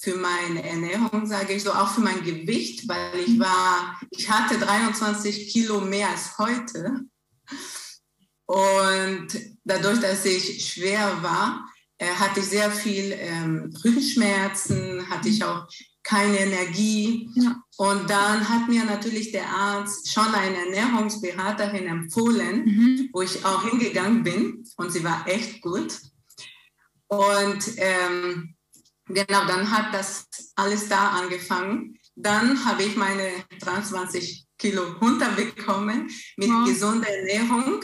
für 0.00 0.16
meine 0.16 0.66
Ernährung, 0.66 1.26
sage 1.26 1.52
ich 1.52 1.62
so, 1.62 1.72
auch 1.72 1.88
für 1.88 2.00
mein 2.00 2.24
Gewicht, 2.24 2.88
weil 2.88 3.20
ich 3.26 3.38
war, 3.38 4.00
ich 4.10 4.30
hatte 4.30 4.58
23 4.58 5.48
Kilo 5.50 5.82
mehr 5.82 6.08
als 6.08 6.38
heute. 6.38 7.02
Und 8.46 9.28
dadurch, 9.62 10.00
dass 10.00 10.24
ich 10.24 10.72
schwer 10.72 11.22
war, 11.22 11.70
äh, 11.98 12.06
hatte 12.06 12.40
ich 12.40 12.46
sehr 12.46 12.70
viel 12.70 13.14
ähm, 13.18 13.72
Rückenschmerzen, 13.84 15.08
hatte 15.10 15.28
ich 15.28 15.44
auch 15.44 15.68
keine 16.02 16.38
Energie. 16.38 17.28
Ja. 17.34 17.62
Und 17.76 18.08
dann 18.08 18.48
hat 18.48 18.68
mir 18.68 18.84
natürlich 18.84 19.32
der 19.32 19.48
Arzt 19.48 20.10
schon 20.10 20.34
eine 20.34 20.56
Ernährungsberaterin 20.64 21.86
empfohlen, 21.86 22.64
mhm. 22.64 23.08
wo 23.12 23.20
ich 23.20 23.44
auch 23.44 23.68
hingegangen 23.68 24.22
bin. 24.22 24.64
Und 24.76 24.92
sie 24.92 25.04
war 25.04 25.26
echt 25.28 25.60
gut. 25.60 25.98
Und 27.08 27.64
ähm, 27.76 28.56
genau, 29.12 29.46
dann 29.46 29.70
hat 29.70 29.94
das 29.94 30.26
alles 30.56 30.88
da 30.88 31.10
angefangen. 31.10 31.98
Dann 32.14 32.64
habe 32.64 32.82
ich 32.82 32.96
meine 32.96 33.44
23 33.60 34.46
Kilo 34.58 34.92
runterbekommen 35.00 36.10
mit 36.36 36.48
wow. 36.48 36.66
gesunder 36.66 37.08
Ernährung 37.08 37.82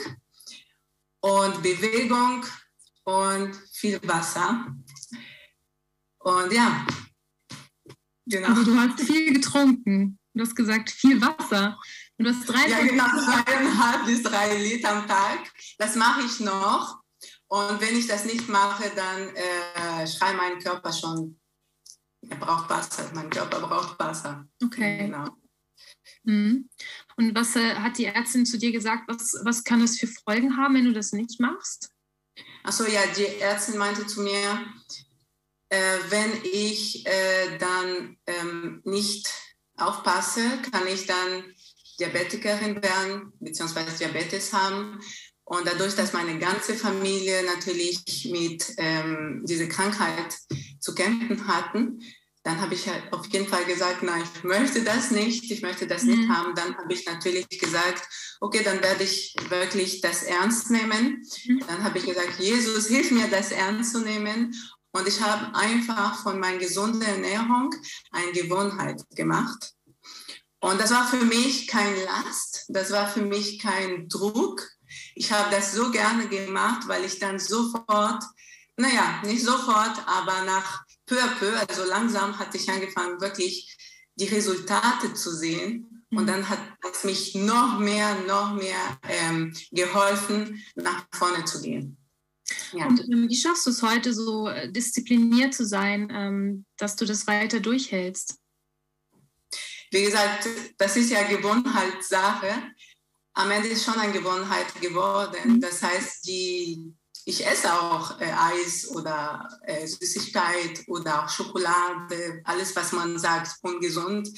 und 1.21 1.63
Bewegung 1.63 2.45
und 3.05 3.57
viel 3.73 4.01
Wasser. 4.03 4.67
Und 6.19 6.53
ja, 6.53 6.87
genau. 8.27 8.49
Also 8.49 8.65
du 8.65 8.79
hast 8.79 9.01
viel 9.01 9.33
getrunken. 9.33 10.19
Du 10.35 10.43
hast 10.43 10.55
gesagt, 10.55 10.91
viel 10.91 11.21
Wasser. 11.21 11.79
Und 12.19 12.27
du 12.27 12.35
hast 12.35 12.47
drei 12.47 12.69
Ja, 12.69 12.81
genau, 12.83 13.07
zweieinhalb 13.07 14.05
bis 14.07 14.23
drei 14.23 14.57
Liter 14.59 14.97
am 14.97 15.09
Tag. 15.09 15.51
Das 15.79 15.97
mache 15.97 16.23
ich 16.23 16.41
noch. 16.41 17.01
Und 17.49 17.81
wenn 17.81 17.97
ich 17.97 18.07
das 18.07 18.25
nicht 18.25 18.49
mache, 18.49 18.91
dann 18.95 19.35
äh, 19.35 20.07
schreit 20.07 20.37
mein 20.37 20.59
Körper 20.59 20.93
schon, 20.93 21.39
er 22.29 22.37
braucht 22.37 22.69
Wasser. 22.69 23.11
Mein 23.15 23.31
Körper 23.31 23.61
braucht 23.61 23.99
Wasser. 23.99 24.47
Okay. 24.63 24.99
Genau. 24.99 25.29
Mhm. 26.25 26.69
Und 27.17 27.35
was 27.35 27.55
äh, 27.57 27.75
hat 27.77 27.99
die 27.99 28.07
Ärztin 28.07 28.47
zu 28.47 28.59
dir 28.59 28.73
gesagt? 28.73 29.05
Was, 29.09 29.39
was 29.45 29.63
kann 29.63 29.81
das 29.81 29.99
für 29.99 30.09
Folgen 30.09 30.57
haben, 30.57 30.75
wenn 30.75 30.85
du 30.85 30.93
das 30.93 31.13
nicht 31.13 31.41
machst? 31.41 31.91
Achso, 32.65 32.85
ja, 32.85 33.01
die 33.17 33.41
Ärztin 33.41 33.79
meinte 33.79 34.07
zu 34.07 34.23
mir, 34.23 34.67
äh, 35.69 35.99
wenn 36.09 36.33
ich 36.45 37.07
äh, 37.07 37.59
dann 37.59 38.19
ähm, 38.27 38.83
nicht 38.85 39.29
aufpasse, 39.77 40.43
kann 40.73 40.87
ich 40.89 41.07
dann 41.07 41.55
Diabetikerin 41.99 42.83
werden, 42.83 43.33
beziehungsweise 43.41 43.97
Diabetes 43.97 44.53
haben. 44.53 45.01
Und 45.49 45.65
dadurch, 45.65 45.95
dass 45.95 46.13
meine 46.13 46.39
ganze 46.41 46.75
Familie 46.75 47.45
natürlich 47.45 48.29
mit 48.33 48.75
ähm, 48.79 49.45
dieser 49.47 49.69
Krankheit 49.69 50.37
zu 50.81 50.93
kämpfen 50.93 51.47
hatten, 51.47 52.03
dann 52.43 52.61
habe 52.61 52.75
ich 52.75 52.89
halt 52.89 53.13
auf 53.13 53.27
jeden 53.27 53.47
Fall 53.47 53.65
gesagt, 53.65 54.03
nein, 54.03 54.23
ich 54.23 54.43
möchte 54.43 54.83
das 54.83 55.13
nicht, 55.13 55.49
ich 55.51 55.63
möchte 55.63 55.87
das 55.87 56.03
mhm. 56.03 56.11
nicht 56.11 56.29
haben. 56.29 56.55
Dann 56.57 56.77
habe 56.77 56.93
ich 56.93 57.07
natürlich 57.07 57.49
gesagt, 57.49 58.03
okay, 58.41 58.63
dann 58.65 58.83
werde 58.83 59.05
ich 59.05 59.37
wirklich 59.49 60.01
das 60.01 60.25
ernst 60.25 60.71
nehmen. 60.71 61.25
Mhm. 61.45 61.63
Dann 61.69 61.85
habe 61.85 61.99
ich 61.99 62.07
gesagt, 62.07 62.41
Jesus, 62.41 62.89
hilf 62.89 63.13
mir, 63.13 63.29
das 63.29 63.53
ernst 63.53 63.93
zu 63.93 64.01
nehmen. 64.01 64.53
Und 64.91 65.07
ich 65.07 65.21
habe 65.21 65.55
einfach 65.55 66.23
von 66.23 66.41
meiner 66.41 66.59
gesunden 66.59 67.03
Ernährung 67.03 67.73
eine 68.11 68.33
Gewohnheit 68.33 69.01
gemacht. 69.15 69.75
Und 70.61 70.81
das 70.81 70.91
war 70.91 71.07
für 71.07 71.25
mich 71.25 71.69
kein 71.69 71.95
Last, 72.05 72.65
das 72.69 72.91
war 72.91 73.09
für 73.09 73.23
mich 73.23 73.61
kein 73.61 74.09
Druck. 74.09 74.69
Ich 75.15 75.33
habe 75.33 75.51
das 75.51 75.73
so 75.73 75.91
gerne 75.91 76.29
gemacht, 76.29 76.89
weil 76.89 77.05
ich 77.05 77.19
dann 77.19 77.39
sofort, 77.39 78.23
naja, 78.77 79.23
nicht 79.25 79.45
sofort, 79.45 80.07
aber 80.07 80.45
nach 80.45 80.85
peu 81.07 81.23
à 81.23 81.29
peu, 81.39 81.53
also 81.69 81.85
langsam 81.85 82.39
hatte 82.39 82.57
ich 82.57 82.69
angefangen, 82.69 83.21
wirklich 83.21 83.77
die 84.17 84.27
Resultate 84.27 85.15
zu 85.15 85.31
sehen. 85.35 86.05
Und 86.11 86.23
mhm. 86.23 86.27
dann 86.27 86.49
hat 86.49 86.61
es 86.93 87.05
mich 87.05 87.35
noch 87.35 87.79
mehr, 87.79 88.15
noch 88.27 88.55
mehr 88.55 88.99
ähm, 89.09 89.55
geholfen, 89.73 90.63
nach 90.75 91.05
vorne 91.13 91.45
zu 91.45 91.61
gehen. 91.61 91.97
Ja. 92.73 92.87
Und 92.87 93.01
ähm, 93.01 93.29
wie 93.29 93.37
schaffst 93.37 93.67
du 93.67 93.71
es 93.71 93.83
heute 93.83 94.15
so 94.15 94.49
äh, 94.49 94.71
diszipliniert 94.71 95.55
zu 95.55 95.67
sein, 95.67 96.09
ähm, 96.13 96.65
dass 96.77 96.97
du 96.97 97.05
das 97.05 97.27
weiter 97.27 97.61
durchhältst? 97.61 98.39
Wie 99.91 100.03
gesagt, 100.03 100.49
das 100.79 100.97
ist 100.97 101.11
ja 101.11 101.23
Gewohnheitssache. 101.25 102.49
Am 103.37 103.51
Ende 103.51 103.69
ist 103.69 103.85
schon 103.85 103.99
eine 103.99 104.13
Gewohnheit 104.13 104.81
geworden. 104.81 105.57
Mhm. 105.57 105.61
Das 105.61 105.83
heißt, 105.83 106.27
die, 106.27 106.95
ich 107.27 107.47
esse 107.47 107.71
auch 107.73 108.19
äh, 108.19 108.33
Eis 108.33 108.89
oder 108.89 109.49
äh, 109.63 109.87
Süßigkeit 109.87 110.85
oder 110.89 111.23
auch 111.23 111.29
Schokolade, 111.29 112.41
alles, 112.45 112.75
was 112.75 112.93
man 112.93 113.19
sagt, 113.19 113.57
ungesund, 113.63 114.29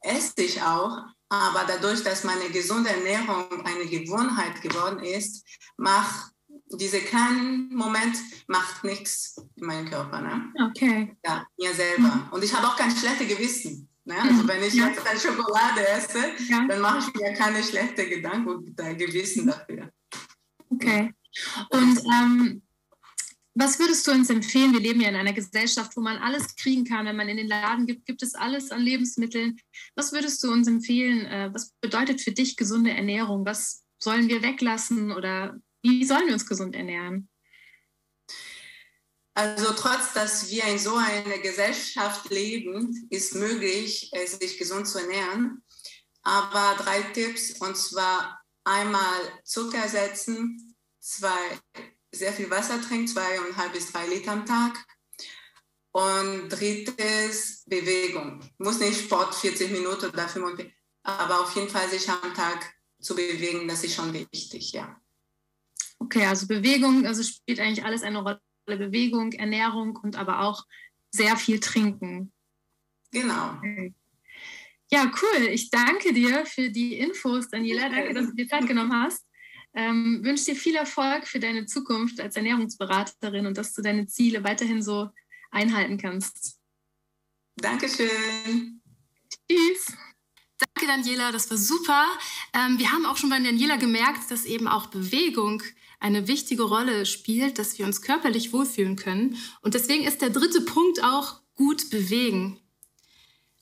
esse 0.00 0.32
ich 0.38 0.62
auch. 0.62 0.98
Aber 1.28 1.64
dadurch, 1.66 2.02
dass 2.02 2.24
meine 2.24 2.48
gesunde 2.48 2.88
Ernährung 2.88 3.64
eine 3.66 3.84
Gewohnheit 3.84 4.62
geworden 4.62 5.00
ist, 5.00 5.44
macht 5.76 6.32
dieser 6.70 7.00
kleine 7.00 7.68
Moment 7.70 8.16
macht 8.46 8.84
nichts 8.84 9.36
in 9.56 9.66
meinem 9.66 9.88
Körper. 9.88 10.20
Ne? 10.20 10.52
Okay. 10.70 11.16
Ja, 11.24 11.46
mir 11.58 11.74
selber. 11.74 12.14
Mhm. 12.14 12.28
Und 12.30 12.44
ich 12.44 12.54
habe 12.54 12.66
auch 12.66 12.76
kein 12.76 12.90
schlechtes 12.90 13.28
Gewissen. 13.28 13.87
Ne? 14.08 14.20
Also 14.22 14.48
wenn 14.48 14.62
ich 14.62 14.72
ja. 14.72 14.88
jetzt 14.88 15.06
eine 15.06 15.20
Schokolade 15.20 15.86
esse, 15.86 16.18
ja. 16.48 16.66
dann 16.66 16.80
mache 16.80 16.98
ich 16.98 17.20
mir 17.20 17.34
keine 17.34 17.62
schlechten 17.62 18.08
Gedanken 18.08 18.48
und 18.48 18.76
Gewissen 18.76 19.46
dafür. 19.46 19.92
Okay. 20.70 21.12
Und 21.70 22.00
ähm, 22.12 22.62
was 23.54 23.78
würdest 23.78 24.06
du 24.06 24.12
uns 24.12 24.30
empfehlen? 24.30 24.72
Wir 24.72 24.80
leben 24.80 25.02
ja 25.02 25.10
in 25.10 25.16
einer 25.16 25.34
Gesellschaft, 25.34 25.94
wo 25.94 26.00
man 26.00 26.16
alles 26.16 26.56
kriegen 26.56 26.84
kann. 26.84 27.04
Wenn 27.04 27.16
man 27.16 27.28
in 27.28 27.36
den 27.36 27.48
Laden 27.48 27.86
gibt, 27.86 28.06
gibt 28.06 28.22
es 28.22 28.34
alles 28.34 28.70
an 28.70 28.80
Lebensmitteln. 28.80 29.58
Was 29.94 30.12
würdest 30.12 30.42
du 30.42 30.50
uns 30.50 30.68
empfehlen? 30.68 31.26
Äh, 31.26 31.50
was 31.52 31.72
bedeutet 31.82 32.22
für 32.22 32.32
dich 32.32 32.56
gesunde 32.56 32.92
Ernährung? 32.92 33.44
Was 33.44 33.84
sollen 34.02 34.28
wir 34.28 34.42
weglassen 34.42 35.12
oder 35.12 35.60
wie 35.82 36.04
sollen 36.04 36.26
wir 36.26 36.32
uns 36.32 36.46
gesund 36.46 36.74
ernähren? 36.74 37.28
Also 39.38 39.72
trotz, 39.72 40.14
dass 40.14 40.50
wir 40.50 40.64
in 40.64 40.80
so 40.80 40.96
einer 40.96 41.38
Gesellschaft 41.38 42.28
leben, 42.28 43.06
ist 43.08 43.36
möglich, 43.36 44.10
sich 44.26 44.58
gesund 44.58 44.88
zu 44.88 44.98
ernähren. 44.98 45.62
Aber 46.22 46.74
drei 46.82 47.02
Tipps, 47.02 47.52
und 47.60 47.76
zwar 47.76 48.42
einmal 48.64 49.20
Zucker 49.44 49.78
ersetzen, 49.78 50.74
zwei, 50.98 51.38
sehr 52.10 52.32
viel 52.32 52.50
Wasser 52.50 52.82
trinken, 52.82 53.06
zweieinhalb 53.06 53.74
bis 53.74 53.92
drei 53.92 54.08
Liter 54.08 54.32
am 54.32 54.44
Tag. 54.44 54.84
Und 55.92 56.48
drittes, 56.48 57.62
Bewegung. 57.66 58.40
Muss 58.58 58.80
nicht 58.80 59.02
Sport 59.02 59.36
40 59.36 59.70
Minuten 59.70 60.06
oder 60.06 60.28
45, 60.28 60.74
aber 61.04 61.42
auf 61.42 61.54
jeden 61.54 61.68
Fall 61.68 61.88
sich 61.88 62.10
am 62.10 62.34
Tag 62.34 62.74
zu 63.00 63.14
bewegen, 63.14 63.68
das 63.68 63.84
ist 63.84 63.94
schon 63.94 64.12
wichtig, 64.12 64.72
ja. 64.72 65.00
Okay, 66.00 66.26
also 66.26 66.48
Bewegung, 66.48 67.06
also 67.06 67.22
spielt 67.22 67.60
eigentlich 67.60 67.84
alles 67.84 68.02
eine 68.02 68.18
Rolle. 68.18 68.40
Bewegung, 68.76 69.32
Ernährung 69.32 69.96
und 69.96 70.16
aber 70.16 70.40
auch 70.40 70.66
sehr 71.10 71.36
viel 71.36 71.60
trinken. 71.60 72.32
Genau. 73.10 73.54
Okay. 73.58 73.94
Ja, 74.90 75.10
cool. 75.22 75.48
Ich 75.48 75.70
danke 75.70 76.12
dir 76.12 76.46
für 76.46 76.70
die 76.70 76.98
Infos, 76.98 77.48
Daniela. 77.48 77.88
Danke, 77.90 78.14
dass 78.14 78.26
du 78.26 78.34
dir 78.34 78.48
Zeit 78.48 78.66
genommen 78.66 78.92
hast. 78.92 79.24
Ähm, 79.74 80.20
wünsche 80.22 80.46
dir 80.46 80.56
viel 80.56 80.76
Erfolg 80.76 81.26
für 81.26 81.38
deine 81.38 81.66
Zukunft 81.66 82.20
als 82.20 82.36
Ernährungsberaterin 82.36 83.46
und 83.46 83.58
dass 83.58 83.74
du 83.74 83.82
deine 83.82 84.06
Ziele 84.06 84.42
weiterhin 84.44 84.82
so 84.82 85.10
einhalten 85.50 85.98
kannst. 85.98 86.58
Dankeschön. 87.56 88.80
Tschüss. 89.30 89.92
Danke, 90.58 90.86
Daniela. 90.86 91.32
Das 91.32 91.50
war 91.50 91.58
super. 91.58 92.06
Ähm, 92.54 92.78
wir 92.78 92.90
haben 92.90 93.04
auch 93.04 93.16
schon 93.16 93.30
bei 93.30 93.38
Daniela 93.38 93.76
gemerkt, 93.76 94.30
dass 94.30 94.44
eben 94.44 94.66
auch 94.68 94.86
Bewegung 94.86 95.62
eine 96.00 96.28
wichtige 96.28 96.62
Rolle 96.62 97.06
spielt, 97.06 97.58
dass 97.58 97.78
wir 97.78 97.86
uns 97.86 98.02
körperlich 98.02 98.52
wohlfühlen 98.52 98.96
können. 98.96 99.36
Und 99.62 99.74
deswegen 99.74 100.04
ist 100.04 100.22
der 100.22 100.30
dritte 100.30 100.60
Punkt 100.60 101.02
auch 101.02 101.40
gut 101.54 101.90
bewegen. 101.90 102.58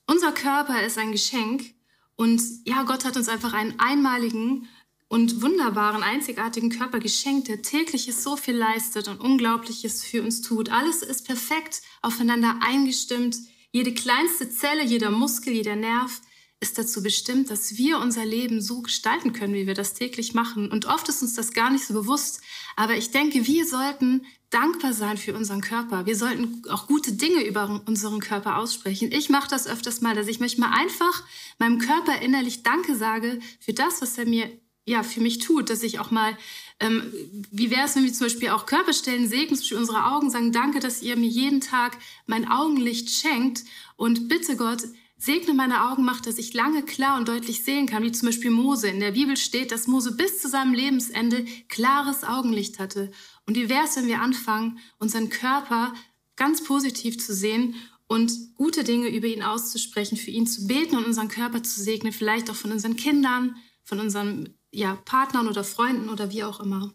Unser 0.05 0.31
Körper 0.31 0.85
ist 0.85 0.97
ein 0.97 1.11
Geschenk 1.11 1.73
und 2.15 2.41
ja, 2.65 2.83
Gott 2.83 3.05
hat 3.05 3.17
uns 3.17 3.27
einfach 3.27 3.53
einen 3.53 3.79
einmaligen 3.79 4.67
und 5.09 5.41
wunderbaren, 5.41 6.03
einzigartigen 6.03 6.69
Körper 6.69 6.99
geschenkt, 6.99 7.47
der 7.47 7.61
tägliches 7.61 8.23
so 8.23 8.35
viel 8.35 8.55
leistet 8.55 9.07
und 9.07 9.21
Unglaubliches 9.21 10.03
für 10.03 10.21
uns 10.21 10.41
tut. 10.41 10.69
Alles 10.69 11.01
ist 11.01 11.25
perfekt 11.25 11.81
aufeinander 12.01 12.59
eingestimmt. 12.61 13.37
Jede 13.71 13.93
kleinste 13.93 14.49
Zelle, 14.49 14.83
jeder 14.83 15.11
Muskel, 15.11 15.53
jeder 15.53 15.75
Nerv 15.75 16.21
ist 16.59 16.77
dazu 16.77 17.03
bestimmt, 17.03 17.51
dass 17.51 17.77
wir 17.77 17.99
unser 17.99 18.25
Leben 18.25 18.61
so 18.61 18.81
gestalten 18.81 19.31
können, 19.31 19.53
wie 19.53 19.67
wir 19.67 19.75
das 19.75 19.93
täglich 19.93 20.33
machen. 20.33 20.71
Und 20.71 20.85
oft 20.85 21.07
ist 21.07 21.21
uns 21.21 21.35
das 21.35 21.53
gar 21.53 21.69
nicht 21.69 21.85
so 21.85 21.93
bewusst. 21.93 22.41
Aber 22.75 22.95
ich 22.95 23.11
denke, 23.11 23.45
wir 23.45 23.65
sollten 23.65 24.25
dankbar 24.49 24.93
sein 24.93 25.17
für 25.17 25.35
unseren 25.35 25.61
Körper. 25.61 26.05
Wir 26.07 26.15
sollten 26.15 26.63
auch 26.69 26.87
gute 26.87 27.11
Dinge 27.11 27.45
über 27.45 27.83
unseren 27.85 28.19
Körper 28.19 28.57
aussprechen. 28.57 29.11
Ich 29.11 29.29
mache 29.29 29.49
das 29.49 29.67
öfters 29.67 30.01
mal, 30.01 30.15
dass 30.15 30.27
ich 30.27 30.39
manchmal 30.39 30.71
einfach 30.73 31.23
meinem 31.59 31.77
Körper 31.77 32.21
innerlich 32.21 32.63
Danke 32.63 32.95
sage 32.95 33.39
für 33.59 33.73
das, 33.73 34.01
was 34.01 34.17
er 34.17 34.25
mir 34.25 34.49
ja 34.85 35.03
für 35.03 35.19
mich 35.19 35.39
tut, 35.39 35.69
dass 35.69 35.83
ich 35.83 35.99
auch 35.99 36.11
mal 36.11 36.35
ähm, 36.79 37.11
wie 37.51 37.71
wäre 37.71 37.85
es, 37.85 37.95
wenn 37.95 38.03
wir 38.03 38.13
zum 38.13 38.27
Beispiel 38.27 38.49
auch 38.49 38.65
Körperstellen 38.65 39.27
segnen, 39.27 39.55
zum 39.55 39.63
Beispiel 39.63 39.77
unsere 39.77 40.05
Augen, 40.05 40.29
sagen, 40.29 40.51
danke, 40.51 40.79
dass 40.79 41.01
ihr 41.01 41.17
mir 41.17 41.27
jeden 41.27 41.59
Tag 41.59 41.97
mein 42.25 42.47
Augenlicht 42.49 43.09
schenkt 43.09 43.63
und 43.95 44.27
bitte 44.27 44.55
Gott, 44.55 44.83
segne 45.17 45.53
meine 45.53 45.89
Augen, 45.89 46.05
mach, 46.05 46.21
dass 46.21 46.37
ich 46.37 46.53
lange 46.53 46.83
klar 46.83 47.17
und 47.17 47.27
deutlich 47.27 47.63
sehen 47.63 47.87
kann, 47.87 48.03
wie 48.03 48.11
zum 48.11 48.27
Beispiel 48.27 48.51
Mose. 48.51 48.87
In 48.87 48.99
der 48.99 49.11
Bibel 49.11 49.35
steht, 49.35 49.71
dass 49.71 49.87
Mose 49.87 50.11
bis 50.11 50.41
zu 50.41 50.47
seinem 50.47 50.73
Lebensende 50.73 51.45
klares 51.69 52.23
Augenlicht 52.23 52.79
hatte. 52.79 53.11
Und 53.45 53.55
wie 53.55 53.69
wäre 53.69 53.85
es, 53.85 53.95
wenn 53.95 54.07
wir 54.07 54.21
anfangen, 54.21 54.79
unseren 54.99 55.29
Körper 55.29 55.93
ganz 56.35 56.63
positiv 56.63 57.19
zu 57.19 57.33
sehen 57.33 57.75
und 58.07 58.55
gute 58.55 58.83
Dinge 58.83 59.09
über 59.09 59.27
ihn 59.27 59.43
auszusprechen, 59.43 60.17
für 60.17 60.31
ihn 60.31 60.47
zu 60.47 60.67
beten 60.67 60.95
und 60.95 61.05
unseren 61.05 61.27
Körper 61.27 61.63
zu 61.63 61.81
segnen, 61.81 62.13
vielleicht 62.13 62.49
auch 62.49 62.55
von 62.55 62.71
unseren 62.71 62.95
Kindern, 62.95 63.55
von 63.83 63.99
unseren 63.99 64.53
ja, 64.71 64.95
Partnern 65.05 65.47
oder 65.47 65.63
Freunden 65.63 66.09
oder 66.09 66.31
wie 66.31 66.43
auch 66.43 66.59
immer. 66.59 66.93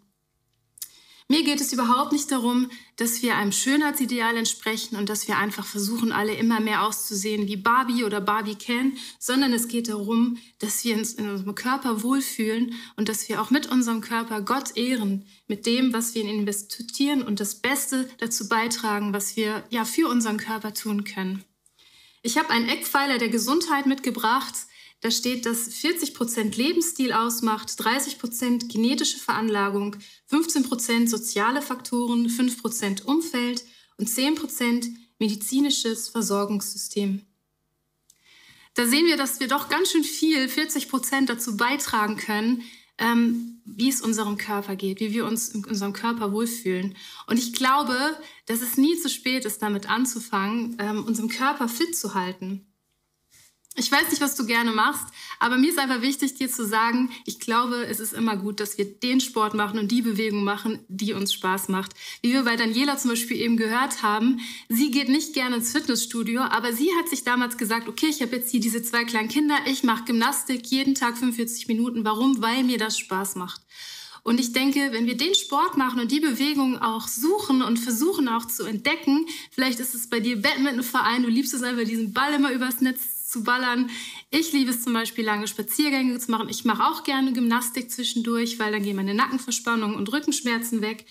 Mir 1.33 1.45
geht 1.45 1.63
es 1.63 1.73
überhaupt 1.73 2.13
nicht 2.13 2.31
darum, 2.31 2.71
dass 2.97 3.23
wir 3.23 3.37
einem 3.37 3.53
Schönheitsideal 3.53 4.37
entsprechen 4.37 4.97
und 4.97 5.09
dass 5.09 5.29
wir 5.29 5.39
einfach 5.39 5.65
versuchen, 5.65 6.13
alle 6.13 6.35
immer 6.35 6.61
mehr 6.61 6.83
auszusehen 6.83 7.49
wie 7.49 7.57
Barbie 7.57 8.05
oder 8.05 8.21
Barbie 8.21 8.55
Ken, 8.55 8.99
sondern 9.19 9.55
es 9.55 9.67
geht 9.67 9.89
darum, 9.89 10.37
dass 10.59 10.85
wir 10.85 10.95
uns 10.95 11.15
in 11.15 11.31
unserem 11.31 11.55
Körper 11.55 12.03
wohlfühlen 12.03 12.75
und 12.97 13.09
dass 13.09 13.31
wir 13.31 13.41
auch 13.41 13.49
mit 13.49 13.67
unserem 13.67 14.03
Körper 14.03 14.43
Gott 14.43 14.77
ehren, 14.77 15.25
mit 15.47 15.65
dem, 15.65 15.95
was 15.95 16.15
wir 16.15 16.21
in 16.21 16.29
ihn 16.29 16.41
investieren 16.41 17.23
und 17.23 17.41
das 17.41 17.55
Beste 17.55 18.11
dazu 18.19 18.47
beitragen, 18.47 19.15
was 19.15 19.35
wir 19.35 19.65
ja 19.71 19.87
für 19.87 20.09
unseren 20.09 20.37
Körper 20.37 20.75
tun 20.75 21.05
können. 21.05 21.43
Ich 22.21 22.37
habe 22.37 22.51
einen 22.51 22.69
Eckpfeiler 22.69 23.17
der 23.17 23.31
Gesundheit 23.31 23.87
mitgebracht, 23.87 24.55
da 25.03 25.11
steht, 25.11 25.47
dass 25.47 25.69
40 25.69 26.15
Prozent 26.15 26.57
Lebensstil 26.57 27.13
ausmacht, 27.13 27.75
30 27.77 28.21
Prozent 28.21 28.69
genetische 28.69 29.19
Veranlagung, 29.19 29.97
15 30.27 30.63
Prozent 30.63 31.11
soziale 31.11 31.61
Faktoren, 31.61 32.29
5 32.29 32.63
Prozent 32.63 33.05
Umfeld 33.05 33.65
und 33.97 34.09
10 34.09 34.37
Prozent 34.37 34.87
medizinisches 35.19 36.09
Versorgungssystem. 36.09 37.23
Da 38.75 38.87
sehen 38.87 39.07
wir, 39.07 39.17
dass 39.17 39.41
wir 39.41 39.49
doch 39.49 39.69
ganz 39.69 39.91
schön 39.91 40.05
viel, 40.05 40.49
40 40.49 40.89
Prozent 40.89 41.29
dazu 41.29 41.57
beitragen 41.57 42.17
können, 42.17 42.63
ähm, 42.99 43.61
wie 43.65 43.89
es 43.89 44.03
unserem 44.03 44.37
Körper 44.37 44.77
geht, 44.77 45.01
wie 45.01 45.13
wir 45.13 45.27
uns 45.27 45.49
in 45.49 45.65
unserem 45.65 45.93
Körper 45.93 46.33
wohlfühlen. 46.33 46.97
Und 47.27 47.39
ich 47.39 47.53
glaube, 47.53 47.97
dass 48.47 48.63
es 48.63 48.77
nie 48.77 48.97
zu 48.99 49.09
spät 49.09 49.45
ist, 49.45 49.63
damit 49.63 49.91
anzufangen, 49.91 50.77
ähm, 50.79 51.05
unseren 51.05 51.29
Körper 51.29 51.69
fit 51.69 51.97
zu 51.97 52.15
halten. 52.15 52.72
Ich 53.75 53.91
weiß 53.91 54.11
nicht, 54.11 54.21
was 54.21 54.37
du 54.37 54.45
gerne 54.45 54.71
machst, 54.71 55.07
aber 55.39 55.57
mir 55.57 55.71
ist 55.71 55.79
einfach 55.79 56.03
wichtig, 56.03 56.35
dir 56.35 56.51
zu 56.51 56.67
sagen, 56.67 57.11
ich 57.25 57.41
glaube, 57.41 57.87
es 57.87 58.01
ist 58.01 58.13
immer 58.13 58.37
gut, 58.37 58.61
dass 58.61 58.77
wir 58.77 58.85
den 58.85 59.19
Sport 59.19 59.55
machen 59.55 59.79
und 59.79 59.91
die 59.91 60.03
Bewegung 60.03 60.45
machen, 60.45 60.81
die 60.89 61.15
uns 61.15 61.33
Spaß 61.33 61.69
macht. 61.69 61.93
Wie 62.21 62.35
wir 62.35 62.45
bei 62.45 62.57
Daniela 62.57 62.99
zum 62.99 63.13
Beispiel 63.13 63.39
eben 63.39 63.57
gehört 63.57 64.03
haben, 64.03 64.41
sie 64.69 64.91
geht 64.91 65.09
nicht 65.09 65.33
gerne 65.33 65.57
ins 65.57 65.73
Fitnessstudio, 65.73 66.43
aber 66.43 66.75
sie 66.75 66.91
hat 66.99 67.09
sich 67.09 67.25
damals 67.25 67.57
gesagt, 67.57 67.89
okay, 67.89 68.09
ich 68.11 68.21
habe 68.21 68.37
jetzt 68.37 68.51
hier 68.51 68.61
diese 68.61 68.83
zwei 68.83 69.05
kleinen 69.05 69.31
Kinder, 69.31 69.57
ich 69.65 69.85
mache 69.85 70.05
Gymnastik 70.05 70.67
jeden 70.67 70.95
Tag 70.95 71.17
45 71.17 71.67
Minuten. 71.69 72.05
Warum? 72.05 72.43
Weil 72.43 72.65
mir 72.65 72.77
das 72.77 72.99
Spaß 72.99 73.37
macht. 73.37 73.63
Und 74.23 74.39
ich 74.39 74.53
denke, 74.53 74.93
wenn 74.93 75.07
wir 75.07 75.17
den 75.17 75.35
Sport 75.35 75.77
machen 75.77 75.99
und 75.99 76.13
die 76.13 76.21
Bewegung 76.21 76.79
auch 76.81 77.09
suchen 77.09 77.63
und 77.63 77.79
versuchen 77.79 78.29
auch 78.29 78.45
zu 78.45 78.65
entdecken, 78.65 79.27
vielleicht 79.51 79.81
ist 79.81 79.95
es 79.95 80.09
bei 80.09 80.21
dir 80.21 80.41
Badmintonverein, 80.41 81.23
du 81.23 81.29
liebst 81.29 81.55
es 81.55 81.63
einfach, 81.63 81.85
diesen 81.85 82.13
Ball 82.13 82.35
immer 82.35 82.53
übers 82.53 82.81
Netz 82.81 83.12
zu 83.33 83.43
ballern. 83.43 83.91
Ich 84.31 84.53
liebe 84.53 84.71
es 84.71 84.83
zum 84.85 84.93
Beispiel, 84.93 85.25
lange 85.25 85.49
Spaziergänge 85.49 86.19
zu 86.19 86.31
machen. 86.31 86.49
Ich 86.51 86.65
mache 86.65 86.85
auch 86.85 87.03
gerne 87.03 87.33
Gymnastik 87.33 87.91
zwischendurch, 87.91 88.59
weil 88.59 88.73
dann 88.73 88.83
gehen 88.83 88.97
meine 88.97 89.15
Nackenverspannungen 89.15 89.97
und 89.97 90.13
Rückenschmerzen 90.13 90.83
weg. 90.83 91.07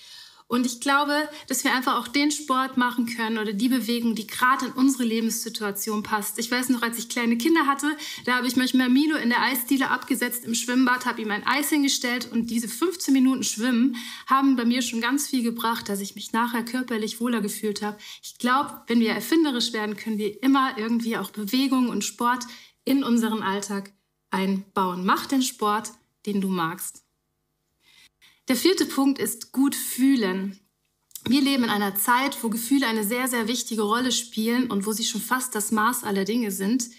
Und 0.51 0.65
ich 0.65 0.81
glaube, 0.81 1.29
dass 1.47 1.63
wir 1.63 1.73
einfach 1.73 1.95
auch 1.95 2.09
den 2.09 2.29
Sport 2.29 2.75
machen 2.75 3.05
können 3.05 3.37
oder 3.37 3.53
die 3.53 3.69
Bewegung, 3.69 4.15
die 4.15 4.27
gerade 4.27 4.65
in 4.65 4.73
unsere 4.73 5.05
Lebenssituation 5.05 6.03
passt. 6.03 6.37
Ich 6.39 6.51
weiß 6.51 6.67
noch, 6.67 6.81
als 6.81 6.97
ich 6.97 7.07
kleine 7.07 7.37
Kinder 7.37 7.67
hatte, 7.67 7.87
da 8.25 8.35
habe 8.35 8.47
ich 8.47 8.57
manchmal 8.57 8.89
Milo 8.89 9.15
in 9.15 9.29
der 9.29 9.41
Eisdiele 9.41 9.89
abgesetzt 9.89 10.43
im 10.43 10.53
Schwimmbad, 10.53 11.05
habe 11.05 11.21
ihm 11.21 11.31
ein 11.31 11.47
Eis 11.47 11.69
hingestellt 11.69 12.29
und 12.33 12.49
diese 12.49 12.67
15 12.67 13.13
Minuten 13.13 13.43
Schwimmen 13.43 13.95
haben 14.27 14.57
bei 14.57 14.65
mir 14.65 14.81
schon 14.81 14.99
ganz 14.99 15.29
viel 15.29 15.41
gebracht, 15.41 15.87
dass 15.87 16.01
ich 16.01 16.15
mich 16.15 16.33
nachher 16.33 16.65
körperlich 16.65 17.21
wohler 17.21 17.39
gefühlt 17.39 17.81
habe. 17.81 17.97
Ich 18.21 18.37
glaube, 18.37 18.81
wenn 18.87 18.99
wir 18.99 19.11
erfinderisch 19.11 19.71
werden, 19.71 19.95
können 19.95 20.17
wir 20.17 20.43
immer 20.43 20.77
irgendwie 20.77 21.15
auch 21.15 21.29
Bewegung 21.29 21.87
und 21.87 22.03
Sport 22.03 22.43
in 22.83 23.05
unseren 23.05 23.41
Alltag 23.41 23.93
einbauen. 24.31 25.05
Mach 25.05 25.27
den 25.27 25.43
Sport, 25.43 25.93
den 26.25 26.41
du 26.41 26.49
magst. 26.49 27.00
Der 28.51 28.57
vierte 28.57 28.85
Punkt 28.85 29.17
ist 29.17 29.53
gut 29.53 29.75
fühlen. 29.75 30.59
Wir 31.25 31.39
leben 31.39 31.63
in 31.63 31.69
einer 31.69 31.95
Zeit, 31.95 32.43
wo 32.43 32.49
Gefühle 32.49 32.85
eine 32.85 33.05
sehr, 33.05 33.29
sehr 33.29 33.47
wichtige 33.47 33.83
Rolle 33.83 34.11
spielen 34.11 34.69
und 34.69 34.85
wo 34.85 34.91
sie 34.91 35.05
schon 35.05 35.21
fast 35.21 35.55
das 35.55 35.71
Maß 35.71 36.03
aller 36.03 36.25
Dinge 36.25 36.51
sind. 36.51 36.89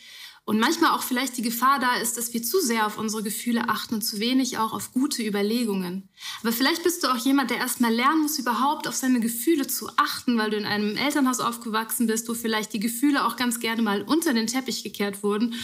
Und 0.46 0.58
manchmal 0.58 0.92
auch 0.92 1.02
vielleicht 1.02 1.36
die 1.36 1.42
Gefahr 1.42 1.78
da 1.78 1.96
ist, 1.96 2.16
dass 2.16 2.32
wir 2.32 2.42
zu 2.42 2.58
sehr 2.58 2.86
auf 2.86 2.96
unsere 2.96 3.22
Gefühle 3.22 3.68
achten 3.68 3.96
und 3.96 4.00
zu 4.00 4.18
wenig 4.18 4.56
auch 4.56 4.72
auf 4.72 4.94
gute 4.94 5.22
Überlegungen. 5.22 6.08
Aber 6.40 6.52
vielleicht 6.52 6.84
bist 6.84 7.04
du 7.04 7.08
auch 7.08 7.18
jemand, 7.18 7.50
der 7.50 7.58
erstmal 7.58 7.92
lernen 7.92 8.22
muss, 8.22 8.38
überhaupt 8.38 8.88
auf 8.88 8.94
seine 8.94 9.20
Gefühle 9.20 9.66
zu 9.66 9.90
achten, 9.98 10.38
weil 10.38 10.48
du 10.48 10.56
in 10.56 10.64
einem 10.64 10.96
Elternhaus 10.96 11.40
aufgewachsen 11.40 12.06
bist, 12.06 12.30
wo 12.30 12.32
vielleicht 12.32 12.72
die 12.72 12.80
Gefühle 12.80 13.26
auch 13.26 13.36
ganz 13.36 13.60
gerne 13.60 13.82
mal 13.82 14.00
unter 14.00 14.32
den 14.32 14.46
Teppich 14.46 14.84
gekehrt 14.84 15.22
wurden, 15.22 15.54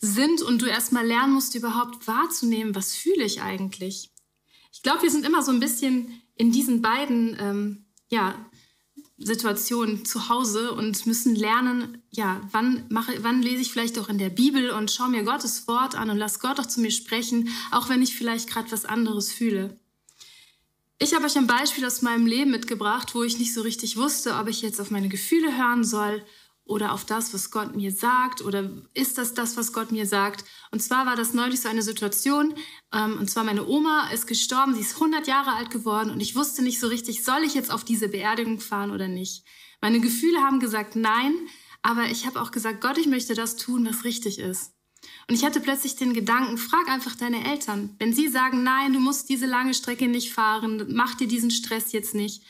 sind 0.00 0.40
und 0.40 0.62
du 0.62 0.66
erstmal 0.66 1.06
lernen 1.06 1.34
musst, 1.34 1.54
überhaupt 1.54 2.06
wahrzunehmen, 2.06 2.74
was 2.74 2.94
fühle 2.94 3.24
ich 3.24 3.42
eigentlich. 3.42 4.13
Ich 4.74 4.82
glaube, 4.82 5.02
wir 5.02 5.10
sind 5.10 5.24
immer 5.24 5.40
so 5.40 5.52
ein 5.52 5.60
bisschen 5.60 6.20
in 6.34 6.50
diesen 6.50 6.82
beiden 6.82 7.36
ähm, 7.38 7.84
ja, 8.08 8.34
Situationen 9.18 10.04
zu 10.04 10.28
Hause 10.28 10.72
und 10.72 11.06
müssen 11.06 11.36
lernen, 11.36 12.02
ja, 12.10 12.40
wann, 12.50 12.84
mache, 12.90 13.22
wann 13.22 13.40
lese 13.40 13.62
ich 13.62 13.70
vielleicht 13.70 13.96
auch 14.00 14.08
in 14.08 14.18
der 14.18 14.30
Bibel 14.30 14.70
und 14.70 14.90
schaue 14.90 15.10
mir 15.10 15.22
Gottes 15.22 15.68
Wort 15.68 15.94
an 15.94 16.10
und 16.10 16.18
lass 16.18 16.40
Gott 16.40 16.58
auch 16.58 16.66
zu 16.66 16.80
mir 16.80 16.90
sprechen, 16.90 17.50
auch 17.70 17.88
wenn 17.88 18.02
ich 18.02 18.16
vielleicht 18.16 18.50
gerade 18.50 18.72
was 18.72 18.84
anderes 18.84 19.32
fühle. 19.32 19.78
Ich 20.98 21.14
habe 21.14 21.24
euch 21.24 21.38
ein 21.38 21.46
Beispiel 21.46 21.86
aus 21.86 22.02
meinem 22.02 22.26
Leben 22.26 22.50
mitgebracht, 22.50 23.14
wo 23.14 23.22
ich 23.22 23.38
nicht 23.38 23.54
so 23.54 23.62
richtig 23.62 23.96
wusste, 23.96 24.34
ob 24.34 24.48
ich 24.48 24.60
jetzt 24.60 24.80
auf 24.80 24.90
meine 24.90 25.08
Gefühle 25.08 25.56
hören 25.56 25.84
soll 25.84 26.24
oder 26.66 26.92
auf 26.92 27.04
das, 27.04 27.34
was 27.34 27.50
Gott 27.50 27.76
mir 27.76 27.92
sagt 27.92 28.40
oder 28.40 28.70
ist 28.94 29.18
das 29.18 29.34
das, 29.34 29.56
was 29.56 29.72
Gott 29.72 29.92
mir 29.92 30.06
sagt? 30.06 30.44
Und 30.70 30.80
zwar 30.80 31.06
war 31.06 31.16
das 31.16 31.34
neulich 31.34 31.60
so 31.60 31.68
eine 31.68 31.82
Situation, 31.82 32.54
ähm, 32.92 33.18
und 33.18 33.30
zwar 33.30 33.44
meine 33.44 33.66
Oma 33.66 34.10
ist 34.12 34.26
gestorben, 34.26 34.74
sie 34.74 34.80
ist 34.80 34.94
100 34.94 35.26
Jahre 35.26 35.52
alt 35.52 35.70
geworden 35.70 36.10
und 36.10 36.20
ich 36.20 36.36
wusste 36.36 36.62
nicht 36.62 36.80
so 36.80 36.88
richtig, 36.88 37.24
soll 37.24 37.42
ich 37.44 37.54
jetzt 37.54 37.70
auf 37.70 37.84
diese 37.84 38.08
Beerdigung 38.08 38.60
fahren 38.60 38.90
oder 38.90 39.08
nicht? 39.08 39.44
Meine 39.80 40.00
Gefühle 40.00 40.40
haben 40.40 40.60
gesagt 40.60 40.96
nein, 40.96 41.34
aber 41.82 42.06
ich 42.06 42.24
habe 42.24 42.40
auch 42.40 42.50
gesagt, 42.50 42.80
Gott, 42.80 42.96
ich 42.96 43.06
möchte 43.06 43.34
das 43.34 43.56
tun, 43.56 43.86
was 43.86 44.04
richtig 44.04 44.38
ist. 44.38 44.72
Und 45.28 45.34
ich 45.34 45.44
hatte 45.44 45.60
plötzlich 45.60 45.96
den 45.96 46.14
Gedanken, 46.14 46.56
frag 46.56 46.88
einfach 46.88 47.14
deine 47.14 47.44
Eltern. 47.44 47.94
Wenn 47.98 48.14
sie 48.14 48.28
sagen, 48.28 48.62
nein, 48.62 48.94
du 48.94 49.00
musst 49.00 49.28
diese 49.28 49.44
lange 49.44 49.74
Strecke 49.74 50.08
nicht 50.08 50.32
fahren, 50.32 50.86
mach 50.88 51.14
dir 51.14 51.28
diesen 51.28 51.50
Stress 51.50 51.92
jetzt 51.92 52.14
nicht, 52.14 52.42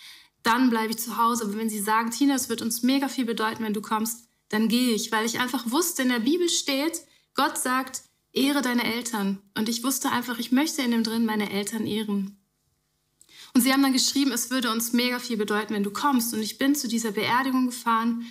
dann 0.44 0.70
bleibe 0.70 0.92
ich 0.92 0.98
zu 0.98 1.16
Hause. 1.16 1.44
Aber 1.44 1.56
wenn 1.56 1.68
sie 1.68 1.80
sagen, 1.80 2.12
Tina, 2.12 2.34
es 2.34 2.48
wird 2.48 2.62
uns 2.62 2.82
mega 2.82 3.08
viel 3.08 3.24
bedeuten, 3.24 3.64
wenn 3.64 3.74
du 3.74 3.82
kommst, 3.82 4.28
dann 4.50 4.68
gehe 4.68 4.94
ich, 4.94 5.10
weil 5.10 5.26
ich 5.26 5.40
einfach 5.40 5.70
wusste, 5.70 6.02
in 6.02 6.10
der 6.10 6.20
Bibel 6.20 6.48
steht, 6.48 7.00
Gott 7.34 7.58
sagt, 7.58 8.02
ehre 8.32 8.62
deine 8.62 8.84
Eltern. 8.84 9.40
Und 9.56 9.68
ich 9.68 9.82
wusste 9.82 10.10
einfach, 10.10 10.38
ich 10.38 10.52
möchte 10.52 10.82
in 10.82 10.92
dem 10.92 11.02
drin 11.02 11.24
meine 11.24 11.50
Eltern 11.50 11.86
ehren. 11.86 12.36
Und 13.54 13.62
sie 13.62 13.72
haben 13.72 13.82
dann 13.82 13.92
geschrieben, 13.92 14.32
es 14.32 14.50
würde 14.50 14.70
uns 14.70 14.92
mega 14.92 15.18
viel 15.18 15.36
bedeuten, 15.36 15.74
wenn 15.74 15.82
du 15.82 15.90
kommst. 15.90 16.34
Und 16.34 16.40
ich 16.40 16.58
bin 16.58 16.74
zu 16.74 16.88
dieser 16.88 17.12
Beerdigung 17.12 17.66
gefahren 17.66 18.26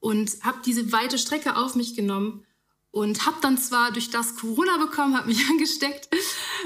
und 0.00 0.42
habe 0.42 0.58
diese 0.64 0.92
weite 0.92 1.18
Strecke 1.18 1.56
auf 1.56 1.74
mich 1.76 1.94
genommen 1.96 2.44
und 2.90 3.24
habe 3.26 3.36
dann 3.40 3.56
zwar 3.56 3.90
durch 3.90 4.10
das 4.10 4.36
Corona 4.36 4.76
bekommen, 4.76 5.16
habe 5.16 5.28
mich 5.28 5.44
angesteckt, 5.50 6.08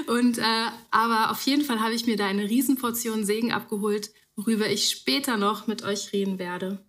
und, 0.07 0.37
äh, 0.37 0.67
aber 0.91 1.31
auf 1.31 1.41
jeden 1.43 1.63
Fall 1.63 1.79
habe 1.79 1.93
ich 1.93 2.05
mir 2.05 2.17
da 2.17 2.27
eine 2.27 2.49
Riesenportion 2.49 3.25
Segen 3.25 3.51
abgeholt 3.51 4.11
worüber 4.39 4.69
ich 4.69 4.89
später 4.89 5.35
noch 5.35 5.67
mit 5.67 5.83
euch 5.83 6.13
reden 6.13 6.39
werde. 6.39 6.83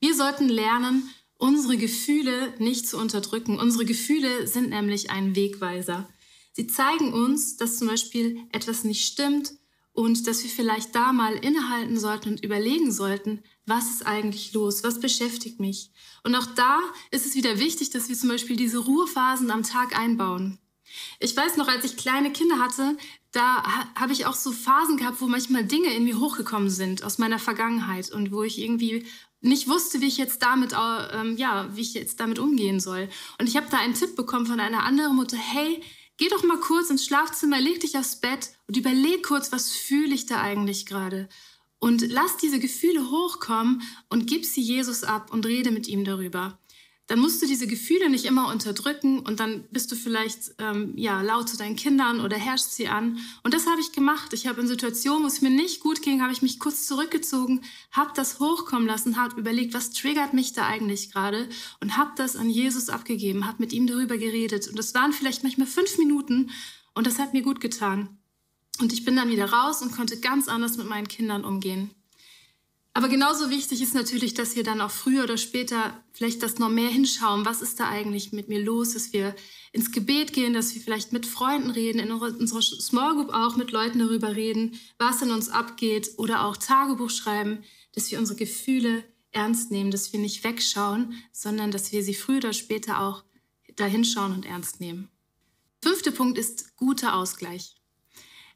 Wir 0.00 0.14
sollten 0.14 0.48
lernen, 0.48 1.08
unsere 1.36 1.76
Gefühle 1.76 2.52
nicht 2.58 2.88
zu 2.88 2.98
unterdrücken. 2.98 3.58
Unsere 3.58 3.84
Gefühle 3.84 4.46
sind 4.48 4.70
nämlich 4.70 5.10
ein 5.10 5.36
Wegweiser. 5.36 6.08
Sie 6.52 6.66
zeigen 6.66 7.12
uns, 7.12 7.56
dass 7.56 7.78
zum 7.78 7.86
Beispiel 7.86 8.40
etwas 8.50 8.82
nicht 8.82 9.06
stimmt 9.06 9.54
und 9.92 10.26
dass 10.26 10.42
wir 10.42 10.50
vielleicht 10.50 10.94
da 10.94 11.12
mal 11.12 11.34
innehalten 11.34 11.98
sollten 11.98 12.30
und 12.30 12.44
überlegen 12.44 12.90
sollten, 12.90 13.42
was 13.64 13.90
ist 13.90 14.06
eigentlich 14.06 14.52
los, 14.52 14.82
was 14.82 14.98
beschäftigt 14.98 15.60
mich. 15.60 15.92
Und 16.24 16.34
auch 16.34 16.46
da 16.46 16.80
ist 17.12 17.26
es 17.26 17.36
wieder 17.36 17.60
wichtig, 17.60 17.90
dass 17.90 18.08
wir 18.08 18.16
zum 18.16 18.28
Beispiel 18.28 18.56
diese 18.56 18.78
Ruhephasen 18.78 19.50
am 19.52 19.62
Tag 19.62 19.96
einbauen. 19.96 20.58
Ich 21.20 21.36
weiß 21.36 21.56
noch, 21.56 21.68
als 21.68 21.84
ich 21.84 21.96
kleine 21.96 22.32
Kinder 22.32 22.58
hatte, 22.58 22.96
da 23.32 23.62
habe 23.94 24.12
ich 24.12 24.26
auch 24.26 24.34
so 24.34 24.52
Phasen 24.52 24.96
gehabt, 24.96 25.20
wo 25.20 25.26
manchmal 25.26 25.64
Dinge 25.64 25.92
in 25.94 26.04
mir 26.04 26.18
hochgekommen 26.18 26.70
sind 26.70 27.02
aus 27.02 27.18
meiner 27.18 27.38
Vergangenheit 27.38 28.10
und 28.10 28.32
wo 28.32 28.42
ich 28.42 28.58
irgendwie 28.58 29.04
nicht 29.40 29.68
wusste, 29.68 30.00
wie 30.00 30.06
ich 30.08 30.18
jetzt 30.18 30.42
damit, 30.42 30.74
ähm, 31.12 31.36
ja, 31.36 31.68
wie 31.74 31.82
ich 31.82 31.94
jetzt 31.94 32.20
damit 32.20 32.38
umgehen 32.38 32.80
soll. 32.80 33.08
Und 33.38 33.48
ich 33.48 33.56
habe 33.56 33.68
da 33.70 33.78
einen 33.78 33.94
Tipp 33.94 34.16
bekommen 34.16 34.46
von 34.46 34.60
einer 34.60 34.84
anderen 34.84 35.14
Mutter, 35.14 35.36
hey, 35.36 35.82
geh 36.16 36.28
doch 36.28 36.42
mal 36.42 36.58
kurz 36.58 36.90
ins 36.90 37.04
Schlafzimmer, 37.04 37.60
leg 37.60 37.80
dich 37.80 37.96
aufs 37.96 38.20
Bett 38.20 38.50
und 38.66 38.76
überleg 38.76 39.22
kurz, 39.22 39.52
was 39.52 39.70
fühle 39.70 40.14
ich 40.14 40.26
da 40.26 40.40
eigentlich 40.40 40.86
gerade? 40.86 41.28
Und 41.78 42.10
lass 42.10 42.36
diese 42.36 42.58
Gefühle 42.58 43.08
hochkommen 43.10 43.82
und 44.08 44.26
gib 44.26 44.44
sie 44.44 44.60
Jesus 44.60 45.04
ab 45.04 45.32
und 45.32 45.46
rede 45.46 45.70
mit 45.70 45.86
ihm 45.86 46.04
darüber. 46.04 46.58
Dann 47.08 47.20
musst 47.20 47.40
du 47.40 47.46
diese 47.46 47.66
Gefühle 47.66 48.10
nicht 48.10 48.26
immer 48.26 48.52
unterdrücken 48.52 49.20
und 49.20 49.40
dann 49.40 49.64
bist 49.70 49.90
du 49.90 49.96
vielleicht 49.96 50.52
ähm, 50.58 50.92
ja 50.94 51.22
laut 51.22 51.48
zu 51.48 51.56
deinen 51.56 51.74
Kindern 51.74 52.20
oder 52.20 52.36
herrschst 52.36 52.74
sie 52.74 52.88
an. 52.88 53.18
Und 53.42 53.54
das 53.54 53.66
habe 53.66 53.80
ich 53.80 53.92
gemacht. 53.92 54.34
Ich 54.34 54.46
habe 54.46 54.60
in 54.60 54.68
Situationen, 54.68 55.22
wo 55.22 55.26
es 55.26 55.40
mir 55.40 55.50
nicht 55.50 55.80
gut 55.80 56.02
ging, 56.02 56.20
habe 56.20 56.32
ich 56.32 56.42
mich 56.42 56.58
kurz 56.58 56.86
zurückgezogen, 56.86 57.62
habe 57.92 58.12
das 58.14 58.40
hochkommen 58.40 58.86
lassen, 58.86 59.16
habe 59.16 59.40
überlegt, 59.40 59.72
was 59.72 59.90
triggert 59.90 60.34
mich 60.34 60.52
da 60.52 60.66
eigentlich 60.66 61.10
gerade 61.10 61.48
und 61.80 61.96
habe 61.96 62.12
das 62.14 62.36
an 62.36 62.50
Jesus 62.50 62.90
abgegeben, 62.90 63.46
habe 63.46 63.56
mit 63.60 63.72
ihm 63.72 63.86
darüber 63.86 64.18
geredet. 64.18 64.68
Und 64.68 64.78
das 64.78 64.92
waren 64.92 65.14
vielleicht 65.14 65.42
manchmal 65.42 65.66
fünf 65.66 65.96
Minuten 65.96 66.50
und 66.94 67.06
das 67.06 67.18
hat 67.18 67.32
mir 67.32 67.42
gut 67.42 67.62
getan. 67.62 68.18
Und 68.80 68.92
ich 68.92 69.06
bin 69.06 69.16
dann 69.16 69.30
wieder 69.30 69.50
raus 69.50 69.80
und 69.80 69.92
konnte 69.92 70.20
ganz 70.20 70.46
anders 70.46 70.76
mit 70.76 70.86
meinen 70.86 71.08
Kindern 71.08 71.44
umgehen. 71.44 71.90
Aber 72.98 73.08
genauso 73.08 73.48
wichtig 73.48 73.80
ist 73.80 73.94
natürlich, 73.94 74.34
dass 74.34 74.56
wir 74.56 74.64
dann 74.64 74.80
auch 74.80 74.90
früher 74.90 75.22
oder 75.22 75.36
später 75.36 76.02
vielleicht 76.10 76.42
das 76.42 76.58
noch 76.58 76.68
mehr 76.68 76.88
hinschauen. 76.88 77.44
Was 77.44 77.62
ist 77.62 77.78
da 77.78 77.88
eigentlich 77.88 78.32
mit 78.32 78.48
mir 78.48 78.60
los? 78.60 78.94
Dass 78.94 79.12
wir 79.12 79.36
ins 79.70 79.92
Gebet 79.92 80.32
gehen, 80.32 80.52
dass 80.52 80.74
wir 80.74 80.82
vielleicht 80.82 81.12
mit 81.12 81.24
Freunden 81.24 81.70
reden, 81.70 82.00
in 82.00 82.10
unserer 82.10 82.60
Small 82.60 83.14
Group 83.14 83.32
auch 83.32 83.54
mit 83.54 83.70
Leuten 83.70 84.00
darüber 84.00 84.34
reden, 84.34 84.80
was 84.98 85.22
in 85.22 85.30
uns 85.30 85.48
abgeht 85.48 86.10
oder 86.16 86.44
auch 86.44 86.56
Tagebuch 86.56 87.10
schreiben, 87.10 87.62
dass 87.92 88.10
wir 88.10 88.18
unsere 88.18 88.36
Gefühle 88.36 89.04
ernst 89.30 89.70
nehmen, 89.70 89.92
dass 89.92 90.12
wir 90.12 90.18
nicht 90.18 90.42
wegschauen, 90.42 91.14
sondern 91.30 91.70
dass 91.70 91.92
wir 91.92 92.02
sie 92.02 92.14
früher 92.14 92.38
oder 92.38 92.52
später 92.52 93.00
auch 93.00 93.22
dahinschauen 93.76 94.32
und 94.32 94.44
ernst 94.44 94.80
nehmen. 94.80 95.08
Fünfter 95.84 96.10
Punkt 96.10 96.36
ist 96.36 96.76
guter 96.76 97.14
Ausgleich. 97.14 97.77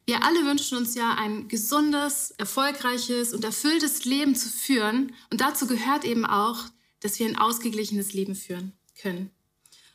Wir 0.04 0.24
alle 0.24 0.44
wünschen 0.44 0.78
uns 0.78 0.94
ja 0.94 1.14
ein 1.14 1.48
gesundes, 1.48 2.32
erfolgreiches 2.36 3.32
und 3.32 3.44
erfülltes 3.44 4.04
Leben 4.04 4.34
zu 4.34 4.48
führen. 4.48 5.12
Und 5.30 5.40
dazu 5.40 5.66
gehört 5.66 6.04
eben 6.04 6.26
auch, 6.26 6.64
dass 7.00 7.18
wir 7.18 7.26
ein 7.26 7.38
ausgeglichenes 7.38 8.12
Leben 8.12 8.34
führen 8.34 8.72
können. 9.00 9.30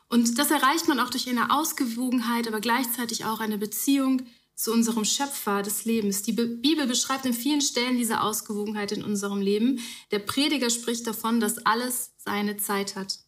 Und 0.10 0.38
das 0.40 0.52
erreicht 0.52 0.88
man 0.88 1.00
auch 1.00 1.10
durch 1.10 1.28
eine 1.28 1.52
Ausgewogenheit, 1.52 2.48
aber 2.48 2.62
gleichzeitig 2.62 3.26
auch 3.26 3.42
eine 3.42 3.58
Beziehung 3.58 4.22
zu 4.56 4.72
unserem 4.72 5.06
Schöpfer 5.06 5.62
des 5.62 5.86
Lebens. 5.86 6.24
Die 6.24 6.32
Bibel 6.32 6.88
beschreibt 6.88 7.26
in 7.26 7.34
vielen 7.34 7.62
Stellen 7.62 7.98
diese 7.98 8.22
Ausgewogenheit 8.22 8.92
in 8.92 9.04
unserem 9.04 9.42
Leben. 9.42 9.80
Der 10.12 10.20
Prediger 10.20 10.70
spricht 10.70 11.06
davon, 11.06 11.40
dass 11.40 11.60
alles 11.66 12.12
seine 12.18 12.58
Zeit 12.58 12.96
hat. 12.96 13.20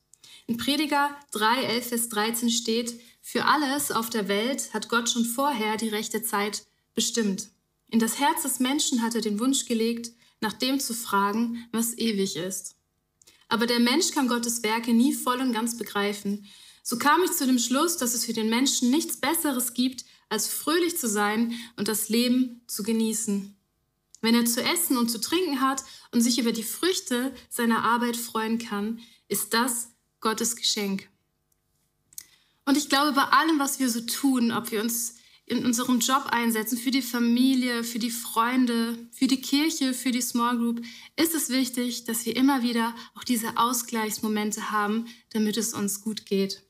In 0.47 0.57
Prediger 0.57 1.15
3, 1.31 1.63
11 1.63 1.87
Vers 1.87 2.09
13 2.09 2.49
steht, 2.49 2.99
für 3.21 3.45
alles 3.45 3.91
auf 3.91 4.09
der 4.09 4.27
Welt 4.27 4.73
hat 4.73 4.89
Gott 4.89 5.09
schon 5.09 5.25
vorher 5.25 5.77
die 5.77 5.89
rechte 5.89 6.23
Zeit 6.23 6.63
bestimmt. 6.95 7.47
In 7.89 7.99
das 7.99 8.19
Herz 8.19 8.43
des 8.43 8.59
Menschen 8.59 9.01
hat 9.01 9.15
er 9.15 9.21
den 9.21 9.39
Wunsch 9.39 9.65
gelegt, 9.65 10.11
nach 10.41 10.53
dem 10.53 10.79
zu 10.79 10.93
fragen, 10.93 11.67
was 11.71 11.97
ewig 11.97 12.35
ist. 12.35 12.75
Aber 13.47 13.65
der 13.65 13.79
Mensch 13.79 14.11
kann 14.11 14.27
Gottes 14.27 14.63
Werke 14.63 14.93
nie 14.93 15.13
voll 15.13 15.41
und 15.41 15.53
ganz 15.53 15.77
begreifen. 15.77 16.45
So 16.83 16.97
kam 16.97 17.23
ich 17.23 17.31
zu 17.31 17.45
dem 17.45 17.59
Schluss, 17.59 17.97
dass 17.97 18.13
es 18.13 18.25
für 18.25 18.33
den 18.33 18.49
Menschen 18.49 18.91
nichts 18.91 19.17
Besseres 19.17 19.73
gibt, 19.73 20.05
als 20.29 20.47
fröhlich 20.47 20.97
zu 20.97 21.07
sein 21.07 21.53
und 21.75 21.87
das 21.87 22.09
Leben 22.09 22.61
zu 22.67 22.83
genießen. 22.83 23.55
Wenn 24.21 24.35
er 24.35 24.45
zu 24.45 24.61
essen 24.61 24.97
und 24.97 25.09
zu 25.09 25.19
trinken 25.19 25.61
hat 25.61 25.83
und 26.11 26.21
sich 26.21 26.39
über 26.39 26.51
die 26.51 26.63
Früchte 26.63 27.33
seiner 27.49 27.83
Arbeit 27.83 28.17
freuen 28.17 28.59
kann, 28.59 28.99
ist 29.27 29.53
das 29.53 29.89
Gottes 30.19 30.55
Geschenk. 30.55 31.09
Und 32.65 32.77
ich 32.77 32.89
glaube, 32.89 33.13
bei 33.13 33.23
allem, 33.23 33.57
was 33.57 33.79
wir 33.79 33.89
so 33.89 34.01
tun, 34.01 34.51
ob 34.51 34.71
wir 34.71 34.81
uns 34.81 35.15
in 35.49 35.65
unserem 35.65 35.99
Job 35.99 36.27
einsetzen, 36.29 36.77
für 36.77 36.91
die 36.91 37.01
Familie, 37.01 37.83
für 37.83 37.99
die 37.99 38.11
Freunde, 38.11 38.97
für 39.11 39.27
die 39.27 39.41
Kirche, 39.41 39.93
für 39.93 40.11
die 40.11 40.21
Small 40.21 40.57
Group, 40.57 40.81
ist 41.15 41.33
es 41.33 41.49
wichtig, 41.49 42.05
dass 42.05 42.25
wir 42.25 42.35
immer 42.35 42.61
wieder 42.61 42.95
auch 43.15 43.23
diese 43.23 43.57
Ausgleichsmomente 43.57 44.71
haben, 44.71 45.07
damit 45.31 45.57
es 45.57 45.73
uns 45.73 46.01
gut 46.01 46.25
geht. 46.25 46.61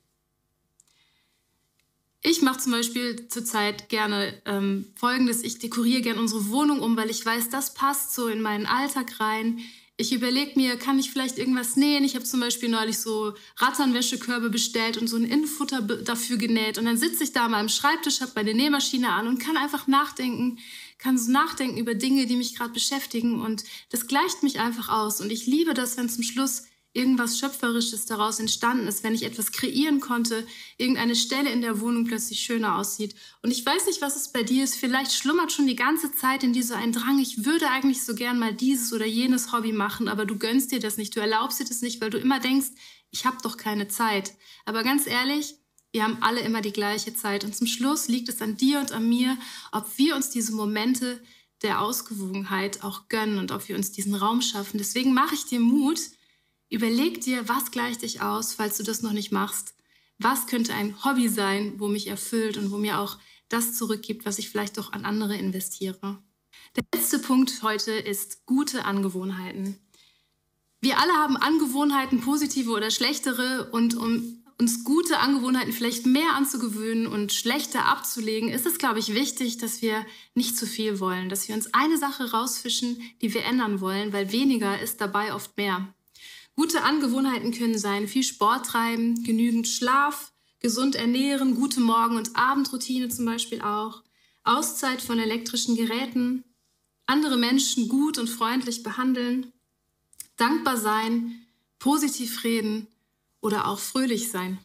Ich 2.21 2.41
mache 2.41 2.59
zum 2.59 2.73
Beispiel 2.73 3.27
zurzeit 3.29 3.89
gerne 3.89 4.41
ähm, 4.45 4.85
Folgendes. 4.95 5.43
Ich 5.43 5.59
dekoriere 5.59 6.01
gerne 6.01 6.19
unsere 6.19 6.49
Wohnung 6.49 6.81
um, 6.81 6.97
weil 6.97 7.09
ich 7.09 7.25
weiß, 7.25 7.49
das 7.49 7.73
passt 7.73 8.13
so 8.13 8.27
in 8.27 8.41
meinen 8.41 8.65
Alltag 8.65 9.19
rein. 9.19 9.59
Ich 10.01 10.13
überlege 10.13 10.57
mir, 10.57 10.77
kann 10.77 10.97
ich 10.97 11.11
vielleicht 11.11 11.37
irgendwas 11.37 11.75
nähen? 11.75 12.05
Ich 12.05 12.15
habe 12.15 12.23
zum 12.23 12.39
Beispiel 12.39 12.69
neulich 12.69 12.99
so 12.99 13.33
Ratternwäschekörbe 13.57 14.49
bestellt 14.49 14.95
und 14.97 15.09
so 15.09 15.17
ein 15.17 15.25
Innenfutter 15.25 15.81
dafür 15.81 16.37
genäht. 16.37 16.77
Und 16.77 16.85
dann 16.85 16.95
sitze 16.95 17.25
ich 17.25 17.33
da 17.33 17.47
an 17.47 17.51
meinem 17.51 17.67
Schreibtisch, 17.67 18.21
habe 18.21 18.31
meine 18.35 18.53
Nähmaschine 18.53 19.11
an 19.11 19.27
und 19.27 19.39
kann 19.39 19.57
einfach 19.57 19.87
nachdenken, 19.87 20.57
kann 20.99 21.17
so 21.17 21.29
nachdenken 21.29 21.77
über 21.77 21.95
Dinge, 21.95 22.27
die 22.27 22.37
mich 22.37 22.55
gerade 22.55 22.71
beschäftigen. 22.71 23.41
Und 23.41 23.65
das 23.89 24.07
gleicht 24.07 24.41
mich 24.41 24.61
einfach 24.61 24.87
aus. 24.87 25.19
Und 25.19 25.33
ich 25.33 25.47
liebe 25.47 25.73
das, 25.73 25.97
wenn 25.97 26.07
zum 26.07 26.23
Schluss 26.23 26.63
irgendwas 26.93 27.37
Schöpferisches 27.37 28.05
daraus 28.05 28.39
entstanden 28.39 28.87
ist, 28.87 29.03
wenn 29.03 29.13
ich 29.13 29.23
etwas 29.23 29.51
kreieren 29.51 29.99
konnte, 29.99 30.45
irgendeine 30.77 31.15
Stelle 31.15 31.51
in 31.51 31.61
der 31.61 31.79
Wohnung 31.81 32.05
plötzlich 32.05 32.39
schöner 32.39 32.77
aussieht. 32.77 33.15
Und 33.43 33.51
ich 33.51 33.65
weiß 33.65 33.85
nicht, 33.85 34.01
was 34.01 34.15
es 34.15 34.31
bei 34.31 34.43
dir 34.43 34.63
ist. 34.63 34.75
Vielleicht 34.75 35.13
schlummert 35.13 35.51
schon 35.51 35.67
die 35.67 35.75
ganze 35.75 36.13
Zeit 36.13 36.43
in 36.43 36.53
dir 36.53 36.63
so 36.63 36.73
ein 36.73 36.91
Drang, 36.91 37.19
ich 37.19 37.45
würde 37.45 37.69
eigentlich 37.69 38.03
so 38.03 38.15
gern 38.15 38.39
mal 38.39 38.53
dieses 38.53 38.91
oder 38.91 39.05
jenes 39.05 39.51
Hobby 39.51 39.71
machen, 39.71 40.07
aber 40.07 40.25
du 40.25 40.37
gönnst 40.37 40.71
dir 40.71 40.79
das 40.79 40.97
nicht, 40.97 41.15
du 41.15 41.19
erlaubst 41.19 41.59
dir 41.59 41.65
das 41.65 41.81
nicht, 41.81 42.01
weil 42.01 42.09
du 42.09 42.17
immer 42.17 42.39
denkst, 42.39 42.69
ich 43.11 43.25
habe 43.25 43.37
doch 43.43 43.57
keine 43.57 43.87
Zeit. 43.87 44.33
Aber 44.65 44.83
ganz 44.83 45.07
ehrlich, 45.07 45.55
wir 45.91 46.03
haben 46.03 46.17
alle 46.21 46.41
immer 46.41 46.61
die 46.61 46.73
gleiche 46.73 47.13
Zeit. 47.15 47.43
Und 47.43 47.55
zum 47.55 47.67
Schluss 47.67 48.07
liegt 48.07 48.29
es 48.29 48.41
an 48.41 48.57
dir 48.57 48.79
und 48.79 48.91
an 48.91 49.07
mir, 49.07 49.37
ob 49.71 49.85
wir 49.97 50.15
uns 50.15 50.29
diese 50.29 50.53
Momente 50.53 51.21
der 51.61 51.81
Ausgewogenheit 51.81 52.83
auch 52.83 53.09
gönnen 53.09 53.37
und 53.37 53.51
ob 53.51 53.67
wir 53.67 53.75
uns 53.75 53.91
diesen 53.91 54.15
Raum 54.15 54.41
schaffen. 54.41 54.77
Deswegen 54.77 55.13
mache 55.13 55.35
ich 55.35 55.45
dir 55.45 55.59
Mut, 55.59 55.99
Überleg 56.69 57.21
dir, 57.21 57.47
was 57.49 57.71
gleicht 57.71 58.03
dich 58.03 58.21
aus, 58.21 58.53
falls 58.53 58.77
du 58.77 58.83
das 58.83 59.01
noch 59.01 59.13
nicht 59.13 59.31
machst. 59.31 59.75
Was 60.17 60.47
könnte 60.47 60.73
ein 60.73 61.03
Hobby 61.03 61.29
sein, 61.29 61.73
wo 61.77 61.87
mich 61.87 62.07
erfüllt 62.07 62.57
und 62.57 62.71
wo 62.71 62.77
mir 62.77 62.99
auch 62.99 63.17
das 63.49 63.73
zurückgibt, 63.73 64.25
was 64.25 64.39
ich 64.39 64.49
vielleicht 64.49 64.77
doch 64.77 64.93
an 64.93 65.05
andere 65.05 65.35
investiere. 65.35 66.19
Der 66.75 66.83
letzte 66.93 67.19
Punkt 67.19 67.63
heute 67.63 67.91
ist 67.91 68.45
gute 68.45 68.85
Angewohnheiten. 68.85 69.79
Wir 70.81 70.97
alle 70.99 71.13
haben 71.13 71.35
Angewohnheiten, 71.35 72.21
positive 72.21 72.71
oder 72.71 72.91
schlechtere, 72.91 73.69
und 73.71 73.95
um 73.95 74.43
uns 74.59 74.83
gute 74.83 75.19
Angewohnheiten 75.19 75.73
vielleicht 75.73 76.05
mehr 76.05 76.35
anzugewöhnen 76.35 77.07
und 77.07 77.33
schlechte 77.33 77.83
abzulegen, 77.83 78.49
ist 78.49 78.65
es, 78.65 78.77
glaube 78.77 78.99
ich, 78.99 79.13
wichtig, 79.13 79.57
dass 79.57 79.81
wir 79.81 80.05
nicht 80.35 80.57
zu 80.57 80.67
viel 80.67 80.99
wollen, 80.99 81.29
dass 81.29 81.47
wir 81.47 81.55
uns 81.55 81.73
eine 81.73 81.97
Sache 81.97 82.31
rausfischen, 82.31 83.01
die 83.21 83.33
wir 83.33 83.45
ändern 83.45 83.81
wollen, 83.81 84.13
weil 84.13 84.31
weniger 84.31 84.79
ist 84.79 85.01
dabei 85.01 85.33
oft 85.33 85.57
mehr. 85.57 85.93
Gute 86.55 86.83
Angewohnheiten 86.83 87.51
können 87.51 87.77
sein, 87.77 88.07
viel 88.07 88.23
Sport 88.23 88.65
treiben, 88.65 89.23
genügend 89.23 89.67
Schlaf, 89.67 90.31
gesund 90.59 90.95
ernähren, 90.95 91.55
gute 91.55 91.79
Morgen- 91.79 92.17
und 92.17 92.35
Abendroutine 92.35 93.09
zum 93.09 93.25
Beispiel 93.25 93.61
auch, 93.61 94.03
Auszeit 94.43 95.01
von 95.01 95.19
elektrischen 95.19 95.75
Geräten, 95.75 96.43
andere 97.05 97.37
Menschen 97.37 97.87
gut 97.87 98.17
und 98.17 98.27
freundlich 98.27 98.83
behandeln, 98.83 99.51
dankbar 100.35 100.77
sein, 100.77 101.45
positiv 101.79 102.43
reden 102.43 102.87
oder 103.41 103.67
auch 103.67 103.79
fröhlich 103.79 104.29
sein. 104.29 104.59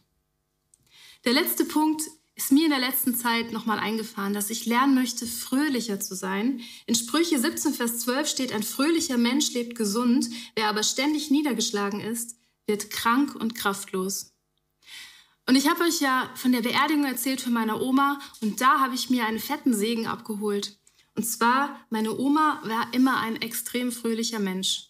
Der 1.23 1.33
letzte 1.33 1.65
Punkt 1.65 2.03
ist 2.35 2.51
mir 2.51 2.65
in 2.65 2.69
der 2.69 2.79
letzten 2.79 3.15
Zeit 3.15 3.53
nochmal 3.53 3.79
eingefahren, 3.79 4.33
dass 4.33 4.49
ich 4.49 4.65
lernen 4.65 4.93
möchte, 4.93 5.25
fröhlicher 5.25 5.99
zu 6.01 6.15
sein. 6.15 6.61
In 6.85 6.95
Sprüche 6.95 7.39
17, 7.39 7.73
Vers 7.73 7.99
12 7.99 8.27
steht, 8.27 8.53
ein 8.53 8.63
fröhlicher 8.63 9.17
Mensch 9.17 9.53
lebt 9.53 9.75
gesund, 9.77 10.29
wer 10.55 10.67
aber 10.67 10.83
ständig 10.83 11.31
niedergeschlagen 11.31 12.01
ist, 12.01 12.35
wird 12.67 12.89
krank 12.89 13.35
und 13.35 13.55
kraftlos. 13.55 14.33
Und 15.47 15.55
ich 15.55 15.69
habe 15.69 15.83
euch 15.83 16.01
ja 16.01 16.29
von 16.35 16.51
der 16.51 16.61
Beerdigung 16.61 17.05
erzählt 17.05 17.39
von 17.39 17.53
meiner 17.53 17.81
Oma 17.81 18.19
und 18.41 18.59
da 18.59 18.79
habe 18.79 18.95
ich 18.95 19.09
mir 19.09 19.25
einen 19.25 19.39
fetten 19.39 19.73
Segen 19.73 20.07
abgeholt. 20.07 20.77
Und 21.15 21.23
zwar, 21.23 21.79
meine 21.89 22.17
Oma 22.17 22.61
war 22.63 22.93
immer 22.93 23.19
ein 23.21 23.41
extrem 23.41 23.91
fröhlicher 23.91 24.39
Mensch. 24.39 24.89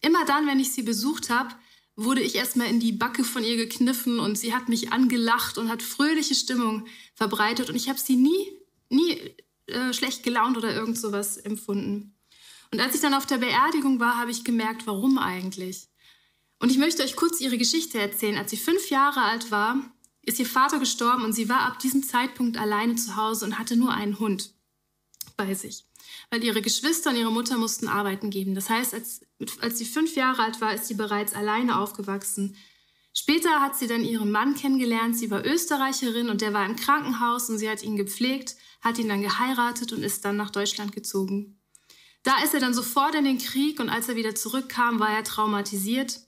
Immer 0.00 0.24
dann, 0.24 0.46
wenn 0.46 0.60
ich 0.60 0.72
sie 0.72 0.82
besucht 0.82 1.28
habe, 1.28 1.54
wurde 1.96 2.20
ich 2.20 2.34
erstmal 2.34 2.68
in 2.68 2.78
die 2.78 2.92
Backe 2.92 3.24
von 3.24 3.42
ihr 3.42 3.56
gekniffen 3.56 4.20
und 4.20 4.36
sie 4.36 4.54
hat 4.54 4.68
mich 4.68 4.92
angelacht 4.92 5.56
und 5.56 5.70
hat 5.70 5.82
fröhliche 5.82 6.34
Stimmung 6.34 6.86
verbreitet 7.14 7.70
und 7.70 7.76
ich 7.76 7.88
habe 7.88 7.98
sie 7.98 8.16
nie, 8.16 8.52
nie 8.90 9.18
äh, 9.66 9.92
schlecht 9.92 10.22
gelaunt 10.22 10.58
oder 10.58 10.74
irgend 10.74 10.98
sowas 10.98 11.38
empfunden. 11.38 12.14
Und 12.70 12.80
als 12.80 12.94
ich 12.94 13.00
dann 13.00 13.14
auf 13.14 13.26
der 13.26 13.38
Beerdigung 13.38 13.98
war, 13.98 14.18
habe 14.18 14.30
ich 14.30 14.44
gemerkt, 14.44 14.86
warum 14.86 15.18
eigentlich. 15.18 15.88
Und 16.58 16.70
ich 16.70 16.78
möchte 16.78 17.02
euch 17.02 17.16
kurz 17.16 17.40
ihre 17.40 17.58
Geschichte 17.58 17.98
erzählen. 17.98 18.36
Als 18.36 18.50
sie 18.50 18.56
fünf 18.56 18.90
Jahre 18.90 19.22
alt 19.22 19.50
war, 19.50 19.78
ist 20.22 20.38
ihr 20.38 20.46
Vater 20.46 20.78
gestorben 20.78 21.24
und 21.24 21.32
sie 21.32 21.48
war 21.48 21.60
ab 21.60 21.78
diesem 21.78 22.02
Zeitpunkt 22.02 22.58
alleine 22.58 22.96
zu 22.96 23.16
Hause 23.16 23.44
und 23.44 23.58
hatte 23.58 23.76
nur 23.76 23.92
einen 23.92 24.18
Hund 24.18 24.52
bei 25.36 25.54
sich 25.54 25.86
weil 26.30 26.44
ihre 26.44 26.62
Geschwister 26.62 27.10
und 27.10 27.16
ihre 27.16 27.32
Mutter 27.32 27.58
mussten 27.58 27.88
arbeiten 27.88 28.30
geben. 28.30 28.54
Das 28.54 28.70
heißt, 28.70 28.94
als, 28.94 29.20
als 29.60 29.78
sie 29.78 29.84
fünf 29.84 30.16
Jahre 30.16 30.42
alt 30.42 30.60
war, 30.60 30.74
ist 30.74 30.86
sie 30.86 30.94
bereits 30.94 31.34
alleine 31.34 31.78
aufgewachsen. 31.78 32.56
Später 33.12 33.60
hat 33.60 33.76
sie 33.76 33.86
dann 33.86 34.04
ihren 34.04 34.30
Mann 34.30 34.54
kennengelernt. 34.54 35.16
Sie 35.16 35.30
war 35.30 35.44
Österreicherin 35.44 36.28
und 36.28 36.42
der 36.42 36.52
war 36.52 36.66
im 36.66 36.76
Krankenhaus 36.76 37.48
und 37.48 37.58
sie 37.58 37.70
hat 37.70 37.82
ihn 37.82 37.96
gepflegt, 37.96 38.56
hat 38.82 38.98
ihn 38.98 39.08
dann 39.08 39.22
geheiratet 39.22 39.92
und 39.92 40.02
ist 40.02 40.24
dann 40.24 40.36
nach 40.36 40.50
Deutschland 40.50 40.92
gezogen. 40.92 41.58
Da 42.24 42.42
ist 42.42 42.54
er 42.54 42.60
dann 42.60 42.74
sofort 42.74 43.14
in 43.14 43.24
den 43.24 43.38
Krieg 43.38 43.80
und 43.80 43.88
als 43.88 44.08
er 44.08 44.16
wieder 44.16 44.34
zurückkam, 44.34 45.00
war 45.00 45.10
er 45.10 45.24
traumatisiert 45.24 46.20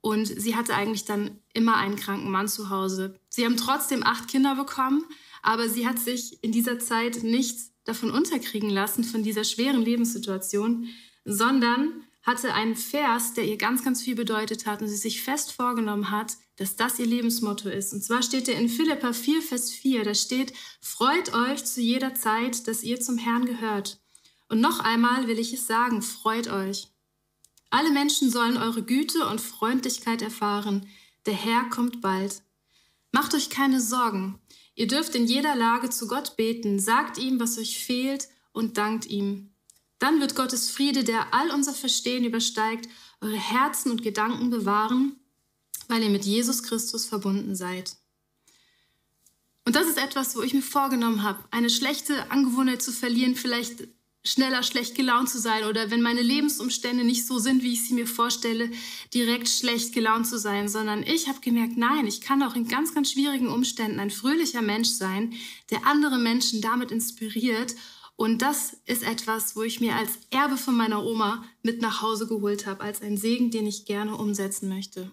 und 0.00 0.26
sie 0.26 0.54
hatte 0.56 0.74
eigentlich 0.74 1.04
dann 1.04 1.40
immer 1.52 1.76
einen 1.76 1.96
kranken 1.96 2.30
Mann 2.30 2.48
zu 2.48 2.68
Hause. 2.68 3.18
Sie 3.28 3.44
haben 3.44 3.56
trotzdem 3.56 4.02
acht 4.04 4.28
Kinder 4.28 4.56
bekommen, 4.56 5.04
aber 5.42 5.68
sie 5.68 5.86
hat 5.86 5.98
sich 5.98 6.42
in 6.44 6.52
dieser 6.52 6.78
Zeit 6.78 7.22
nicht 7.22 7.58
davon 7.86 8.10
unterkriegen 8.10 8.70
lassen, 8.70 9.04
von 9.04 9.22
dieser 9.22 9.44
schweren 9.44 9.82
Lebenssituation, 9.82 10.88
sondern 11.24 12.04
hatte 12.22 12.54
einen 12.54 12.76
Vers, 12.76 13.34
der 13.34 13.44
ihr 13.44 13.56
ganz, 13.56 13.84
ganz 13.84 14.02
viel 14.02 14.16
bedeutet 14.16 14.66
hat 14.66 14.82
und 14.82 14.88
sie 14.88 14.96
sich 14.96 15.22
fest 15.22 15.52
vorgenommen 15.52 16.10
hat, 16.10 16.32
dass 16.56 16.74
das 16.74 16.98
ihr 16.98 17.06
Lebensmotto 17.06 17.68
ist. 17.68 17.92
Und 17.92 18.02
zwar 18.02 18.22
steht 18.22 18.48
er 18.48 18.58
in 18.58 18.68
Philippa 18.68 19.12
4, 19.12 19.42
Vers 19.42 19.70
4, 19.70 20.02
da 20.02 20.14
steht, 20.14 20.52
freut 20.80 21.32
euch 21.34 21.64
zu 21.64 21.80
jeder 21.80 22.14
Zeit, 22.14 22.66
dass 22.66 22.82
ihr 22.82 23.00
zum 23.00 23.16
Herrn 23.16 23.46
gehört. 23.46 24.00
Und 24.48 24.60
noch 24.60 24.80
einmal 24.80 25.28
will 25.28 25.38
ich 25.38 25.52
es 25.52 25.66
sagen, 25.66 26.02
freut 26.02 26.48
euch. 26.48 26.88
Alle 27.70 27.90
Menschen 27.90 28.30
sollen 28.30 28.56
eure 28.56 28.82
Güte 28.82 29.26
und 29.28 29.40
Freundlichkeit 29.40 30.22
erfahren. 30.22 30.88
Der 31.26 31.34
Herr 31.34 31.64
kommt 31.68 32.00
bald. 32.00 32.42
Macht 33.12 33.34
euch 33.34 33.50
keine 33.50 33.80
Sorgen. 33.80 34.40
Ihr 34.76 34.86
dürft 34.86 35.14
in 35.14 35.26
jeder 35.26 35.56
Lage 35.56 35.88
zu 35.88 36.06
Gott 36.06 36.36
beten, 36.36 36.78
sagt 36.78 37.16
ihm, 37.18 37.40
was 37.40 37.58
euch 37.58 37.78
fehlt 37.82 38.28
und 38.52 38.76
dankt 38.76 39.06
ihm. 39.06 39.50
Dann 39.98 40.20
wird 40.20 40.36
Gottes 40.36 40.70
Friede, 40.70 41.02
der 41.02 41.32
all 41.32 41.50
unser 41.50 41.72
Verstehen 41.72 42.24
übersteigt, 42.24 42.88
eure 43.22 43.38
Herzen 43.38 43.90
und 43.90 44.02
Gedanken 44.02 44.50
bewahren, 44.50 45.16
weil 45.88 46.02
ihr 46.02 46.10
mit 46.10 46.26
Jesus 46.26 46.62
Christus 46.62 47.06
verbunden 47.06 47.56
seid. 47.56 47.96
Und 49.64 49.74
das 49.74 49.88
ist 49.88 49.98
etwas, 49.98 50.36
wo 50.36 50.42
ich 50.42 50.52
mir 50.52 50.62
vorgenommen 50.62 51.22
habe, 51.22 51.42
eine 51.50 51.70
schlechte 51.70 52.30
Angewohnheit 52.30 52.82
zu 52.82 52.92
verlieren, 52.92 53.34
vielleicht 53.34 53.88
schneller 54.26 54.62
schlecht 54.62 54.94
gelaunt 54.94 55.30
zu 55.30 55.38
sein 55.38 55.64
oder 55.64 55.90
wenn 55.90 56.02
meine 56.02 56.22
Lebensumstände 56.22 57.04
nicht 57.04 57.26
so 57.26 57.38
sind, 57.38 57.62
wie 57.62 57.72
ich 57.72 57.86
sie 57.86 57.94
mir 57.94 58.06
vorstelle, 58.06 58.70
direkt 59.14 59.48
schlecht 59.48 59.92
gelaunt 59.92 60.26
zu 60.26 60.38
sein, 60.38 60.68
sondern 60.68 61.02
ich 61.04 61.28
habe 61.28 61.40
gemerkt, 61.40 61.76
nein, 61.76 62.06
ich 62.06 62.20
kann 62.20 62.42
auch 62.42 62.56
in 62.56 62.66
ganz, 62.66 62.92
ganz 62.94 63.12
schwierigen 63.12 63.48
Umständen 63.48 64.00
ein 64.00 64.10
fröhlicher 64.10 64.62
Mensch 64.62 64.88
sein, 64.88 65.32
der 65.70 65.86
andere 65.86 66.18
Menschen 66.18 66.60
damit 66.60 66.90
inspiriert. 66.90 67.74
Und 68.16 68.42
das 68.42 68.78
ist 68.86 69.02
etwas, 69.02 69.56
wo 69.56 69.62
ich 69.62 69.80
mir 69.80 69.94
als 69.94 70.18
Erbe 70.30 70.56
von 70.56 70.74
meiner 70.74 71.04
Oma 71.04 71.44
mit 71.62 71.80
nach 71.80 72.02
Hause 72.02 72.26
geholt 72.26 72.66
habe, 72.66 72.82
als 72.82 73.02
ein 73.02 73.16
Segen, 73.16 73.50
den 73.50 73.66
ich 73.66 73.84
gerne 73.84 74.16
umsetzen 74.16 74.68
möchte. 74.68 75.12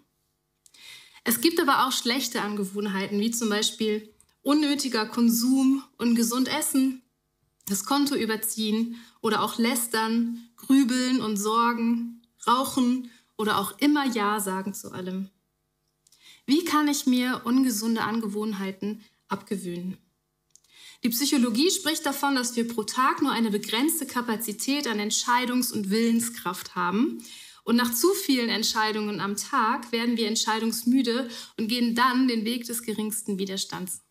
Es 1.24 1.40
gibt 1.40 1.60
aber 1.62 1.86
auch 1.86 1.92
schlechte 1.92 2.42
Angewohnheiten, 2.42 3.20
wie 3.20 3.32
zum 3.32 3.50
Beispiel 3.50 4.10
unnötiger 4.42 5.06
Konsum 5.06 5.84
und 5.98 6.16
gesund 6.16 6.48
Essen, 6.48 7.03
das 7.66 7.86
Konto 7.86 8.16
überziehen 8.16 8.98
oder 9.22 9.42
auch 9.42 9.58
lästern, 9.58 10.50
grübeln 10.58 11.22
und 11.22 11.38
sorgen, 11.38 12.22
rauchen 12.46 13.10
oder 13.38 13.58
auch 13.60 13.78
immer 13.80 14.06
Ja 14.06 14.40
sagen 14.40 14.74
zu 14.74 14.92
allem. 14.92 15.30
Wie 16.46 16.66
kann 16.66 16.88
ich 16.88 17.06
mir 17.06 17.42
ungesunde 17.46 18.02
Angewohnheiten 18.02 19.04
abgewöhnen? 19.30 19.98
Die 21.04 21.10
Psychologie 21.10 21.70
spricht 21.70 22.06
davon, 22.06 22.36
dass 22.36 22.56
wir 22.56 22.68
pro 22.68 22.84
Tag 22.84 23.22
nur 23.22 23.32
eine 23.32 23.52
begrenzte 23.52 24.06
Kapazität 24.06 24.88
an 24.88 25.00
Entscheidungs- 25.00 25.72
und 25.74 25.90
Willenskraft 25.90 26.76
haben. 26.76 27.24
Und 27.66 27.76
nach 27.76 27.94
zu 27.94 28.14
vielen 28.14 28.50
Entscheidungen 28.50 29.20
am 29.20 29.36
Tag 29.36 29.92
werden 29.92 30.18
wir 30.18 30.28
entscheidungsmüde 30.28 31.30
und 31.58 31.68
gehen 31.68 31.96
dann 31.96 32.28
den 32.28 32.46
Weg 32.46 32.66
des 32.66 32.84
geringsten 32.84 33.38
Widerstands. 33.38 34.02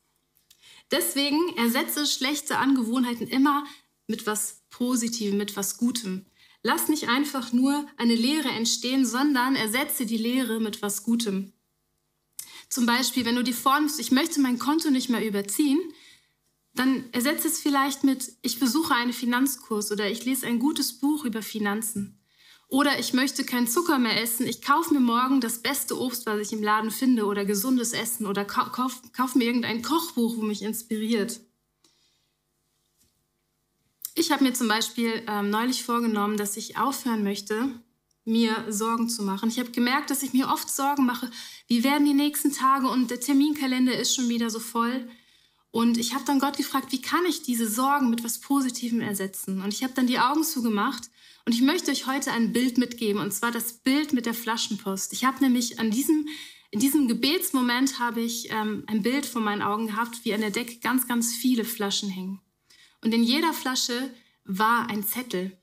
Deswegen 0.93 1.57
ersetze 1.57 2.07
schlechte 2.07 2.59
Angewohnheiten 2.59 3.27
immer 3.27 3.65
mit 4.07 4.27
was 4.27 4.63
Positivem, 4.71 5.39
mit 5.39 5.57
was 5.57 5.79
Gutem. 5.79 6.27
Lass 6.63 6.89
nicht 6.89 7.09
einfach 7.09 7.53
nur 7.53 7.87
eine 7.97 8.15
Lehre 8.15 8.51
entstehen, 8.51 9.05
sondern 9.05 9.57
ersetze 9.57 10.07
die 10.07 10.19
Lehre 10.19 10.61
mit 10.61 10.83
was 10.83 11.03
Gutem. 11.03 11.53
Zum 12.69 12.87
Beispiel, 12.87 13.25
wenn 13.25 13.37
du 13.37 13.43
dir 13.43 13.55
vornimmst, 13.55 13.99
ich 13.99 14.13
möchte 14.13 14.41
mein 14.41 14.59
Konto 14.59 14.91
nicht 14.91 15.09
mehr 15.09 15.27
überziehen, 15.27 15.81
dann 16.75 17.05
ersetze 17.13 17.49
es 17.49 17.61
vielleicht 17.61 18.05
mit, 18.05 18.33
ich 18.43 18.61
besuche 18.61 18.95
einen 18.95 19.13
Finanzkurs 19.13 19.93
oder 19.93 20.11
ich 20.11 20.25
lese 20.25 20.47
ein 20.47 20.59
gutes 20.59 20.95
Buch 20.95 21.25
über 21.25 21.43
Finanzen. 21.43 22.22
Oder 22.73 22.99
ich 22.99 23.13
möchte 23.13 23.45
keinen 23.45 23.67
Zucker 23.67 23.99
mehr 23.99 24.19
essen. 24.23 24.47
Ich 24.47 24.63
kaufe 24.63 24.95
mir 24.95 25.01
morgen 25.01 25.43
das 25.43 25.59
beste 25.59 26.01
Obst, 26.01 26.25
was 26.25 26.41
ich 26.41 26.55
im 26.55 26.63
Laden 26.63 26.91
finde, 26.91 27.27
oder 27.27 27.45
gesundes 27.45 27.93
Essen, 27.93 28.27
oder 28.27 28.47
kaufe 28.47 29.03
kauf 29.13 29.35
mir 29.35 29.45
irgendein 29.45 29.83
Kochbuch, 29.83 30.39
wo 30.39 30.41
mich 30.41 30.63
inspiriert. 30.63 31.41
Ich 34.15 34.33
habe 34.33 34.43
mir 34.43 34.55
zum 34.55 34.69
Beispiel 34.69 35.23
ähm, 35.29 35.51
neulich 35.51 35.85
vorgenommen, 35.85 36.39
dass 36.39 36.57
ich 36.57 36.79
aufhören 36.79 37.23
möchte, 37.23 37.69
mir 38.25 38.65
Sorgen 38.71 39.11
zu 39.11 39.23
machen. 39.23 39.51
Ich 39.51 39.59
habe 39.59 39.71
gemerkt, 39.71 40.09
dass 40.09 40.23
ich 40.23 40.33
mir 40.33 40.49
oft 40.49 40.71
Sorgen 40.71 41.05
mache, 41.05 41.31
wie 41.67 41.85
werden 41.85 42.07
die 42.07 42.15
nächsten 42.15 42.55
Tage 42.55 42.89
und 42.89 43.11
der 43.11 43.21
Terminkalender 43.21 43.95
ist 43.99 44.15
schon 44.15 44.31
wieder 44.31 44.49
so 44.49 44.61
voll. 44.61 45.11
Und 45.73 45.97
ich 45.97 46.15
habe 46.15 46.25
dann 46.27 46.39
Gott 46.39 46.59
gefragt, 46.59 46.93
wie 46.93 47.01
kann 47.01 47.25
ich 47.25 47.43
diese 47.43 47.67
Sorgen 47.67 48.11
mit 48.11 48.23
was 48.23 48.39
Positivem 48.39 49.01
ersetzen? 49.01 49.63
Und 49.63 49.73
ich 49.73 49.83
habe 49.83 49.95
dann 49.95 50.07
die 50.07 50.19
Augen 50.19 50.45
zugemacht 50.45 51.05
und 51.47 51.55
ich 51.55 51.63
möchte 51.63 51.91
euch 51.91 52.07
heute 52.07 52.31
ein 52.31 52.53
Bild 52.53 52.77
mitgeben, 52.77 53.21
und 53.21 53.33
zwar 53.33 53.51
das 53.51 53.73
Bild 53.73 54.13
mit 54.13 54.27
der 54.27 54.35
Flaschenpost. 54.35 55.15
Ich 55.15 55.25
habe 55.25 55.43
nämlich 55.43 55.81
an 55.81 55.91
diesem, 55.91 56.29
in 56.71 56.79
diesem 56.79 57.09
Gebetsmoment 57.09 57.99
habe 57.99 58.21
ich 58.21 58.53
ähm, 58.53 58.85
ein 58.87 59.03
Bild 59.03 59.25
vor 59.25 59.41
meinen 59.41 59.63
Augen 59.63 59.87
gehabt, 59.87 60.25
wie 60.25 60.35
an 60.35 60.43
der 60.43 60.51
Decke 60.51 60.77
ganz, 60.77 61.09
ganz 61.09 61.35
viele 61.35 61.65
Flaschen 61.65 62.11
hängen. 62.11 62.43
Und 63.01 63.15
in 63.15 63.25
jeder 63.25 63.55
Flasche 63.55 64.15
war 64.45 64.91
ein 64.91 65.03
Zettel. 65.03 65.57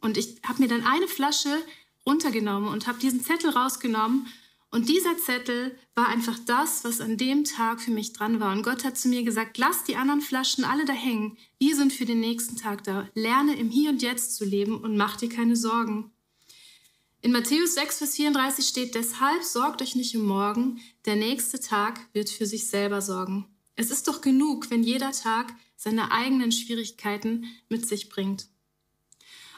Und 0.00 0.16
ich 0.16 0.40
habe 0.46 0.62
mir 0.62 0.68
dann 0.68 0.86
eine 0.86 1.06
Flasche 1.06 1.62
runtergenommen 2.06 2.70
und 2.70 2.86
habe 2.86 2.98
diesen 2.98 3.22
Zettel 3.22 3.50
rausgenommen 3.50 4.26
und 4.74 4.88
dieser 4.88 5.16
Zettel 5.16 5.78
war 5.94 6.08
einfach 6.08 6.36
das, 6.46 6.82
was 6.82 7.00
an 7.00 7.16
dem 7.16 7.44
Tag 7.44 7.80
für 7.80 7.92
mich 7.92 8.12
dran 8.12 8.40
war. 8.40 8.50
Und 8.50 8.64
Gott 8.64 8.82
hat 8.82 8.98
zu 8.98 9.06
mir 9.06 9.22
gesagt, 9.22 9.56
lass 9.56 9.84
die 9.84 9.94
anderen 9.94 10.20
Flaschen 10.20 10.64
alle 10.64 10.84
da 10.84 10.92
hängen. 10.92 11.38
Wir 11.60 11.76
sind 11.76 11.92
für 11.92 12.06
den 12.06 12.18
nächsten 12.18 12.56
Tag 12.56 12.82
da. 12.82 13.08
Lerne 13.14 13.54
im 13.54 13.70
Hier 13.70 13.90
und 13.90 14.02
Jetzt 14.02 14.34
zu 14.34 14.44
leben 14.44 14.76
und 14.78 14.96
mach 14.96 15.16
dir 15.16 15.28
keine 15.28 15.54
Sorgen. 15.54 16.10
In 17.20 17.30
Matthäus 17.30 17.74
6, 17.74 17.98
Vers 17.98 18.16
34 18.16 18.66
steht, 18.66 18.96
deshalb 18.96 19.44
sorgt 19.44 19.80
euch 19.80 19.94
nicht 19.94 20.16
um 20.16 20.24
morgen, 20.24 20.80
der 21.04 21.14
nächste 21.14 21.60
Tag 21.60 22.00
wird 22.12 22.28
für 22.28 22.46
sich 22.46 22.66
selber 22.66 23.00
sorgen. 23.00 23.46
Es 23.76 23.92
ist 23.92 24.08
doch 24.08 24.22
genug, 24.22 24.72
wenn 24.72 24.82
jeder 24.82 25.12
Tag 25.12 25.54
seine 25.76 26.10
eigenen 26.10 26.50
Schwierigkeiten 26.50 27.46
mit 27.68 27.86
sich 27.86 28.08
bringt. 28.08 28.48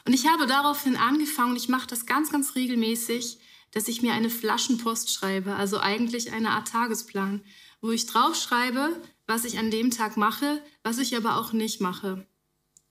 Und 0.05 0.13
ich 0.13 0.27
habe 0.27 0.45
daraufhin 0.45 0.95
angefangen, 0.95 1.55
ich 1.55 1.69
mache 1.69 1.87
das 1.87 2.05
ganz, 2.05 2.31
ganz 2.31 2.53
regelmäßig, 2.53 3.39
dass 3.77 3.87
ich 3.87 4.01
mir 4.01 4.13
eine 4.13 4.31
Flaschenpost 4.31 5.13
schreibe, 5.13 5.55
also 5.55 5.79
eigentlich 5.79 6.31
eine 6.31 6.49
Art 6.49 6.67
Tagesplan, 6.67 7.43
wo 7.79 7.91
ich 7.91 8.07
draufschreibe, 8.07 8.99
was 9.27 9.45
ich 9.45 9.59
an 9.59 9.69
dem 9.69 9.91
Tag 9.91 10.17
mache, 10.17 10.63
was 10.81 10.97
ich 10.97 11.15
aber 11.15 11.37
auch 11.37 11.53
nicht 11.53 11.79
mache. 11.79 12.25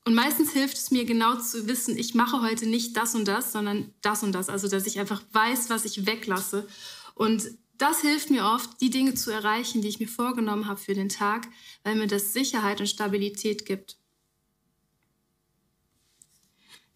Und 0.04 0.14
meistens 0.14 0.52
hilft 0.52 0.76
es 0.76 0.92
mir 0.92 1.04
genau 1.04 1.40
zu 1.40 1.66
wissen, 1.66 1.98
ich 1.98 2.14
mache 2.14 2.40
heute 2.40 2.66
nicht 2.66 2.96
das 2.96 3.16
und 3.16 3.26
das, 3.26 3.50
sondern 3.50 3.92
das 4.00 4.22
und 4.22 4.30
das. 4.30 4.48
Also, 4.48 4.68
dass 4.68 4.86
ich 4.86 5.00
einfach 5.00 5.24
weiß, 5.32 5.70
was 5.70 5.84
ich 5.86 6.06
weglasse. 6.06 6.68
Und 7.16 7.42
das 7.78 8.02
hilft 8.02 8.30
mir 8.30 8.44
oft, 8.44 8.80
die 8.80 8.90
Dinge 8.90 9.14
zu 9.14 9.32
erreichen, 9.32 9.82
die 9.82 9.88
ich 9.88 9.98
mir 9.98 10.06
vorgenommen 10.06 10.68
habe 10.68 10.78
für 10.78 10.94
den 10.94 11.08
Tag, 11.08 11.48
weil 11.82 11.96
mir 11.96 12.06
das 12.06 12.32
Sicherheit 12.32 12.78
und 12.78 12.86
Stabilität 12.86 13.66
gibt. 13.66 13.98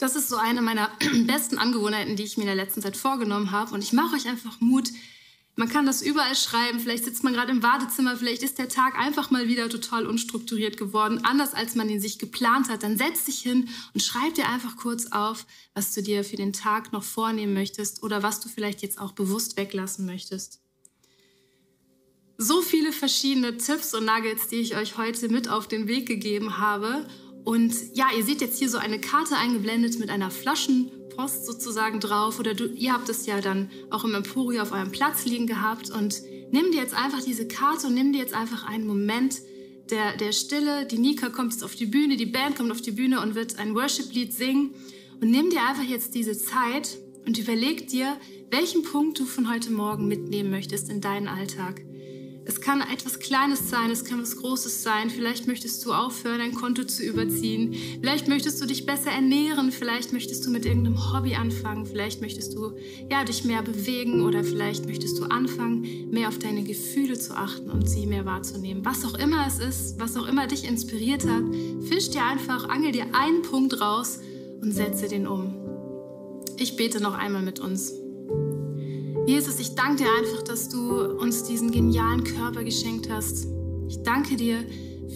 Das 0.01 0.17
ist 0.17 0.31
so 0.31 0.37
eine 0.37 0.63
meiner 0.63 0.91
besten 1.27 1.59
Angewohnheiten, 1.59 2.17
die 2.17 2.25
ich 2.25 2.39
mir 2.39 2.45
in 2.45 2.49
der 2.49 2.57
letzten 2.57 2.81
Zeit 2.81 2.97
vorgenommen 2.97 3.51
habe. 3.51 3.75
Und 3.75 3.85
ich 3.85 3.93
mache 3.93 4.17
euch 4.17 4.27
einfach 4.27 4.59
Mut. 4.61 4.89
Man 5.57 5.69
kann 5.69 5.85
das 5.85 6.01
überall 6.01 6.35
schreiben. 6.35 6.81
Vielleicht 6.81 7.05
sitzt 7.05 7.23
man 7.23 7.35
gerade 7.35 7.53
im 7.53 7.63
Wartezimmer. 7.63 8.17
Vielleicht 8.17 8.43
ist 8.43 8.59
der 8.59 8.71
Tag 8.71 8.99
einfach 8.99 9.31
mal 9.31 9.47
wieder 9.47 9.69
total 9.69 10.07
unstrukturiert 10.07 10.79
geworden, 10.79 11.21
anders 11.25 11.53
als 11.53 11.75
man 11.75 11.91
ihn 11.91 12.01
sich 12.01 12.19
geplant 12.19 12.71
hat. 12.71 12.83
Dann 12.83 12.97
setz 12.97 13.27
dich 13.27 13.41
hin 13.43 13.69
und 13.93 14.03
schreib 14.03 14.35
dir 14.35 14.49
einfach 14.49 14.77
kurz 14.77 15.13
auf, 15.13 15.45
was 15.75 15.93
du 15.93 16.03
dir 16.03 16.25
für 16.25 16.37
den 16.37 16.55
Tag 16.55 16.93
noch 16.93 17.05
vornehmen 17.05 17.53
möchtest 17.53 18.03
oder 18.03 18.23
was 18.23 18.41
du 18.41 18.49
vielleicht 18.49 18.81
jetzt 18.81 18.99
auch 18.99 19.13
bewusst 19.13 19.59
weglassen 19.59 20.07
möchtest. 20.07 20.63
So 22.39 22.63
viele 22.63 22.93
verschiedene 22.93 23.59
Tipps 23.59 23.93
und 23.93 24.07
Nuggets, 24.07 24.49
die 24.49 24.57
ich 24.57 24.77
euch 24.77 24.97
heute 24.97 25.29
mit 25.29 25.51
auf 25.51 25.69
den 25.69 25.89
Weg 25.89 26.07
gegeben 26.07 26.57
habe. 26.57 27.07
Und 27.45 27.75
ja, 27.95 28.09
ihr 28.17 28.25
seht 28.25 28.41
jetzt 28.41 28.59
hier 28.59 28.69
so 28.69 28.79
eine 28.79 29.01
Karte 29.01 29.37
eingeblendet 29.37 29.99
mit 29.99 30.11
einer 30.11 30.31
Flaschenpost 30.31 31.47
sozusagen 31.47 32.01
drauf. 32.01 32.39
Oder 32.39 32.55
du, 32.55 32.67
ihr 32.67 32.93
habt 32.93 33.09
es 33.09 33.27
ja 33.27 33.41
dann 33.41 33.71
auch 33.91 34.05
im 34.05 34.15
Emporio 34.15 34.63
auf 34.63 34.73
eurem 34.73 34.91
Platz 34.91 35.25
liegen 35.25 35.47
gehabt. 35.47 35.91
Und 35.91 36.23
nimm 36.51 36.71
dir 36.73 36.81
jetzt 36.81 36.95
einfach 36.95 37.23
diese 37.23 37.49
Karte 37.49 37.87
und 37.87 37.95
nimm 37.95 38.13
dir 38.13 38.19
jetzt 38.19 38.35
einfach 38.35 38.67
einen 38.67 38.87
Moment 38.87 39.37
der, 39.91 40.17
der 40.17 40.33
Stille. 40.33 40.87
Die 40.87 40.99
Nika 40.99 41.31
kommt 41.31 41.53
jetzt 41.53 41.65
auf 41.65 41.75
die 41.75 41.87
Bühne, 41.87 42.17
die 42.17 42.27
Band 42.27 42.57
kommt 42.57 42.71
auf 42.71 42.81
die 42.81 42.93
Bühne 42.93 43.21
und 43.21 43.35
wird 43.35 43.59
ein 43.59 43.75
Worship-Lied 43.75 44.33
singen. 44.33 44.75
Und 45.21 45.31
nimm 45.31 45.51
dir 45.51 45.63
einfach 45.63 45.85
jetzt 45.85 46.15
diese 46.15 46.37
Zeit 46.37 46.99
und 47.27 47.39
überleg 47.39 47.89
dir, 47.89 48.17
welchen 48.51 48.83
Punkt 48.83 49.19
du 49.19 49.25
von 49.25 49.53
heute 49.53 49.71
Morgen 49.71 50.09
mitnehmen 50.09 50.51
möchtest 50.51 50.89
in 50.89 51.01
deinen 51.01 51.29
Alltag. 51.29 51.83
Es 52.47 52.61
kann 52.61 52.81
etwas 52.81 53.19
Kleines 53.19 53.69
sein, 53.69 53.91
es 53.91 54.05
kann 54.05 54.21
was 54.21 54.37
Großes 54.37 54.83
sein. 54.83 55.11
Vielleicht 55.11 55.47
möchtest 55.47 55.85
du 55.85 55.93
aufhören, 55.93 56.41
ein 56.41 56.55
Konto 56.55 56.85
zu 56.85 57.03
überziehen. 57.05 57.75
Vielleicht 58.01 58.29
möchtest 58.29 58.61
du 58.61 58.67
dich 58.67 58.87
besser 58.87 59.11
ernähren. 59.11 59.71
Vielleicht 59.73 60.13
möchtest 60.13 60.47
du 60.47 60.51
mit 60.51 60.65
irgendeinem 60.65 61.13
Hobby 61.13 61.35
anfangen. 61.35 61.87
Vielleicht 61.87 62.21
möchtest 62.21 62.55
du 62.55 62.73
ja, 63.11 63.25
dich 63.25 63.45
mehr 63.45 63.63
bewegen 63.63 64.23
oder 64.23 64.43
vielleicht 64.43 64.87
möchtest 64.87 65.19
du 65.19 65.25
anfangen, 65.25 66.11
mehr 66.11 66.29
auf 66.29 66.39
deine 66.39 66.65
Gefühle 66.65 67.19
zu 67.19 67.35
achten 67.35 67.71
und 67.71 67.89
sie 67.89 68.07
mehr 68.07 68.25
wahrzunehmen. 68.25 68.85
Was 68.85 69.05
auch 69.05 69.15
immer 69.15 69.47
es 69.47 69.59
ist, 69.59 70.01
was 70.01 70.17
auch 70.17 70.27
immer 70.27 70.47
dich 70.47 70.65
inspiriert 70.65 71.27
hat, 71.27 71.45
fisch 71.89 72.11
dir 72.11 72.25
einfach, 72.25 72.69
angel 72.69 72.93
dir 72.93 73.07
einen 73.15 73.43
Punkt 73.43 73.81
raus 73.81 74.21
und 74.63 74.73
setze 74.73 75.09
den 75.09 75.27
um. 75.27 75.55
Ich 76.59 76.77
bete 76.77 77.01
noch 77.01 77.15
einmal 77.15 77.43
mit 77.43 77.61
uns. 77.61 78.00
Jesus, 79.31 79.61
ich 79.61 79.77
danke 79.77 80.03
dir 80.03 80.11
einfach, 80.13 80.43
dass 80.43 80.69
du 80.69 81.05
uns 81.05 81.45
diesen 81.45 81.71
genialen 81.71 82.25
Körper 82.25 82.65
geschenkt 82.65 83.09
hast. 83.09 83.47
Ich 83.89 84.03
danke 84.03 84.35
dir 84.35 84.65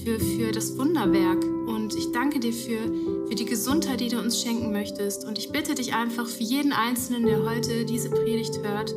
für, 0.05 0.21
für 0.21 0.53
das 0.53 0.79
Wunderwerk 0.79 1.43
und 1.67 1.97
ich 1.97 2.13
danke 2.13 2.39
dir 2.39 2.53
für, 2.53 2.79
für 3.27 3.35
die 3.35 3.45
Gesundheit, 3.45 3.99
die 3.99 4.11
du 4.11 4.21
uns 4.21 4.41
schenken 4.41 4.71
möchtest. 4.71 5.25
Und 5.25 5.37
ich 5.37 5.51
bitte 5.51 5.75
dich 5.75 5.95
einfach 5.95 6.29
für 6.29 6.45
jeden 6.45 6.73
Einzelnen, 6.73 7.27
der 7.27 7.43
heute 7.45 7.85
diese 7.85 8.09
Predigt 8.09 8.61
hört, 8.63 8.95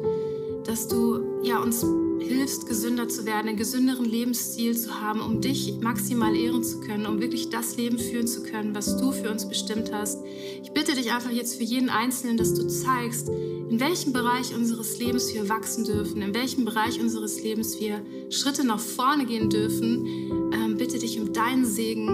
dass 0.67 0.87
du 0.87 1.41
ja, 1.41 1.63
uns 1.63 1.83
hilfst, 2.19 2.67
gesünder 2.67 3.07
zu 3.07 3.25
werden, 3.25 3.47
einen 3.47 3.57
gesünderen 3.57 4.05
Lebensstil 4.05 4.77
zu 4.77 4.99
haben, 5.01 5.21
um 5.21 5.41
dich 5.41 5.79
maximal 5.81 6.35
ehren 6.35 6.63
zu 6.63 6.79
können, 6.79 7.05
um 7.05 7.21
wirklich 7.21 7.49
das 7.49 7.77
Leben 7.77 7.97
führen 7.99 8.27
zu 8.27 8.43
können, 8.43 8.75
was 8.75 8.97
du 8.97 9.11
für 9.11 9.29
uns 9.29 9.47
bestimmt 9.47 9.91
hast. 9.93 10.19
Ich 10.63 10.71
bitte 10.71 10.95
dich 10.95 11.11
einfach 11.11 11.31
jetzt 11.31 11.55
für 11.55 11.63
jeden 11.63 11.89
Einzelnen, 11.89 12.37
dass 12.37 12.53
du 12.53 12.67
zeigst, 12.67 13.29
in 13.29 13.79
welchem 13.79 14.13
Bereich 14.13 14.55
unseres 14.55 14.97
Lebens 14.99 15.33
wir 15.33 15.49
wachsen 15.49 15.83
dürfen, 15.83 16.21
in 16.21 16.33
welchem 16.33 16.65
Bereich 16.65 16.99
unseres 16.99 17.41
Lebens 17.41 17.79
wir 17.79 18.01
Schritte 18.29 18.65
nach 18.65 18.79
vorne 18.79 19.25
gehen 19.25 19.49
dürfen. 19.49 20.51
Ähm, 20.53 20.77
bitte 20.77 20.99
dich 20.99 21.19
um 21.19 21.33
deinen 21.33 21.65
Segen 21.65 22.07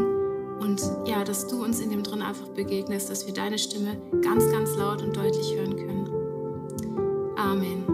und 0.60 0.82
ja, 1.06 1.24
dass 1.24 1.48
du 1.48 1.63
uns 1.63 1.80
in 1.80 1.89
dem 1.89 2.04
drin 2.04 2.22
einfach 2.22 2.48
begegnest, 2.50 3.10
dass 3.10 3.28
wir 3.28 3.34
deine 3.34 3.58
Stimme 3.58 3.98
ganz, 4.22 4.50
ganz 4.50 4.76
laut 4.76 5.02
und 5.02 5.16
deutlich 5.16 5.54
hören 5.56 5.76
können. 5.76 6.10
Amen. 7.38 7.94